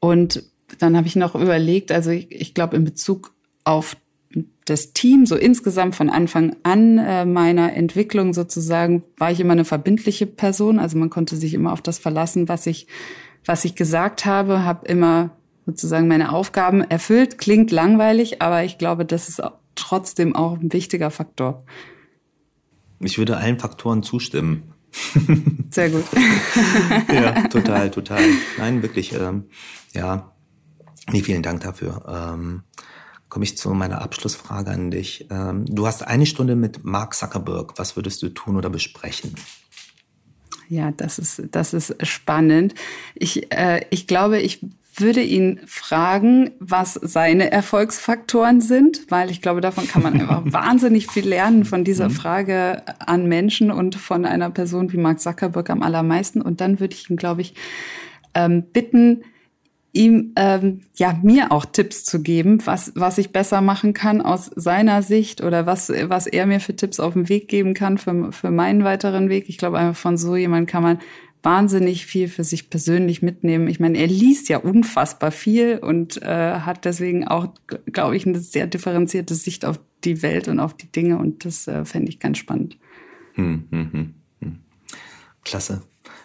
[0.01, 0.45] Und
[0.79, 3.33] dann habe ich noch überlegt, also ich, ich glaube in Bezug
[3.65, 3.97] auf
[4.71, 9.65] das Team, so insgesamt von Anfang an äh, meiner Entwicklung sozusagen, war ich immer eine
[9.65, 10.79] verbindliche Person.
[10.79, 12.87] Also man konnte sich immer auf das verlassen, was ich,
[13.45, 15.31] was ich gesagt habe, habe immer
[15.67, 17.39] sozusagen meine Aufgaben erfüllt.
[17.39, 19.43] Klingt langweilig, aber ich glaube, das ist
[19.75, 21.65] trotzdem auch ein wichtiger Faktor.
[23.01, 24.75] Ich würde allen Faktoren zustimmen.
[25.71, 26.05] Sehr gut.
[27.13, 28.23] ja, total, total.
[28.59, 29.45] Nein, wirklich, ähm,
[29.93, 30.33] ja.
[31.11, 32.03] Nee, vielen Dank dafür.
[32.07, 32.63] Ähm,
[33.29, 35.27] Komme ich zu meiner Abschlussfrage an dich.
[35.31, 37.75] Ähm, du hast eine Stunde mit Mark Zuckerberg.
[37.77, 39.35] Was würdest du tun oder besprechen?
[40.69, 42.75] Ja, das ist, das ist spannend.
[43.15, 44.61] Ich, äh, ich glaube, ich
[45.01, 51.07] würde ihn fragen, was seine Erfolgsfaktoren sind, weil ich glaube, davon kann man einfach wahnsinnig
[51.09, 52.15] viel lernen von dieser mhm.
[52.15, 56.43] Frage an Menschen und von einer Person wie Mark Zuckerberg am allermeisten.
[56.43, 57.55] Und dann würde ich ihn, glaube ich,
[58.35, 59.23] ähm, bitten,
[59.93, 64.51] ihm ähm, ja mir auch Tipps zu geben, was was ich besser machen kann aus
[64.55, 68.33] seiner Sicht oder was was er mir für Tipps auf den Weg geben kann für
[68.33, 69.49] für meinen weiteren Weg.
[69.49, 70.99] Ich glaube einfach von so jemand kann man
[71.43, 73.69] wahnsinnig viel für sich persönlich mitnehmen.
[73.69, 76.27] Ich meine, er liest ja unfassbar viel und äh,
[76.61, 77.55] hat deswegen auch,
[77.87, 81.69] glaube ich, eine sehr differenzierte Sicht auf die Welt und auf die Dinge und das
[81.69, 82.79] äh, fände ich ganz spannend.
[83.35, 84.59] Hm, hm, hm, hm.
[85.45, 85.83] Klasse.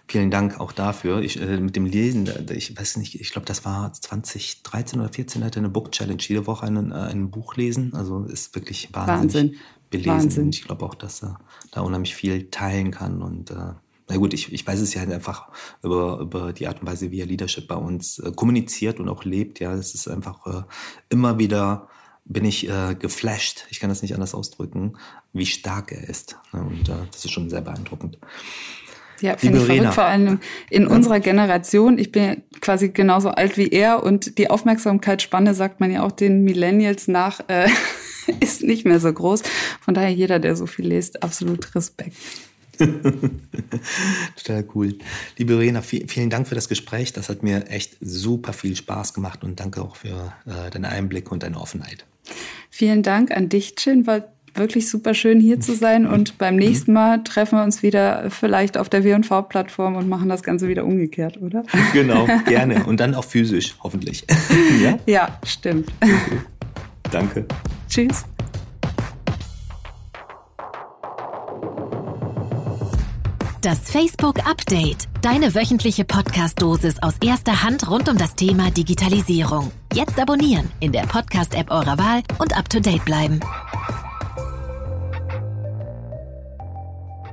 [0.08, 1.22] Vielen Dank auch dafür.
[1.22, 5.44] Ich, äh, mit dem Lesen, ich weiß nicht, ich glaube, das war 2013 oder 14,
[5.44, 6.22] hatte eine Book Challenge.
[6.22, 7.94] Jede Woche ein, äh, ein Buch lesen.
[7.96, 9.56] Also ist wirklich wahnsinnig Wahnsinn.
[9.90, 10.12] belesen.
[10.12, 10.44] Wahnsinn.
[10.44, 11.40] Und ich glaube auch, dass er
[11.72, 13.74] da unheimlich viel teilen kann und äh,
[14.10, 15.48] na gut, ich, ich weiß es ja halt einfach
[15.82, 19.24] über, über die Art und Weise, wie er Leadership bei uns äh, kommuniziert und auch
[19.24, 19.62] lebt.
[19.62, 20.64] Ja, es ist einfach äh,
[21.10, 21.88] immer wieder
[22.26, 24.94] bin ich äh, geflasht, ich kann das nicht anders ausdrücken,
[25.34, 26.38] wie stark er ist.
[26.54, 26.62] Ne?
[26.62, 28.18] Und äh, das ist schon sehr beeindruckend.
[29.24, 30.90] Ja, finde ich verrückt, vor allem in ja.
[30.90, 31.98] unserer Generation.
[31.98, 36.44] Ich bin quasi genauso alt wie er und die Aufmerksamkeitsspanne, sagt man ja auch den
[36.44, 37.70] Millennials nach, äh,
[38.42, 39.44] ist nicht mehr so groß.
[39.80, 42.18] Von daher jeder, der so viel liest, absolut Respekt.
[44.36, 44.98] Total cool.
[45.38, 47.14] Liebe Verena, vielen Dank für das Gespräch.
[47.14, 51.32] Das hat mir echt super viel Spaß gemacht und danke auch für äh, deinen Einblick
[51.32, 52.06] und deine Offenheit.
[52.70, 54.06] Vielen Dank an dich, Chin.
[54.06, 58.30] War wirklich super schön hier zu sein und beim nächsten Mal treffen wir uns wieder
[58.30, 61.64] vielleicht auf der W&V-Plattform und machen das Ganze wieder umgekehrt, oder?
[61.94, 62.86] Genau, gerne.
[62.86, 64.26] Und dann auch physisch, hoffentlich.
[64.82, 64.98] ja?
[65.06, 65.92] ja, stimmt.
[67.12, 67.46] Danke.
[67.90, 68.26] Tschüss.
[73.62, 75.08] Das Facebook Update.
[75.22, 79.72] Deine wöchentliche Podcast-Dosis aus erster Hand rund um das Thema Digitalisierung.
[79.94, 83.40] Jetzt abonnieren in der Podcast-App eurer Wahl und up to date bleiben.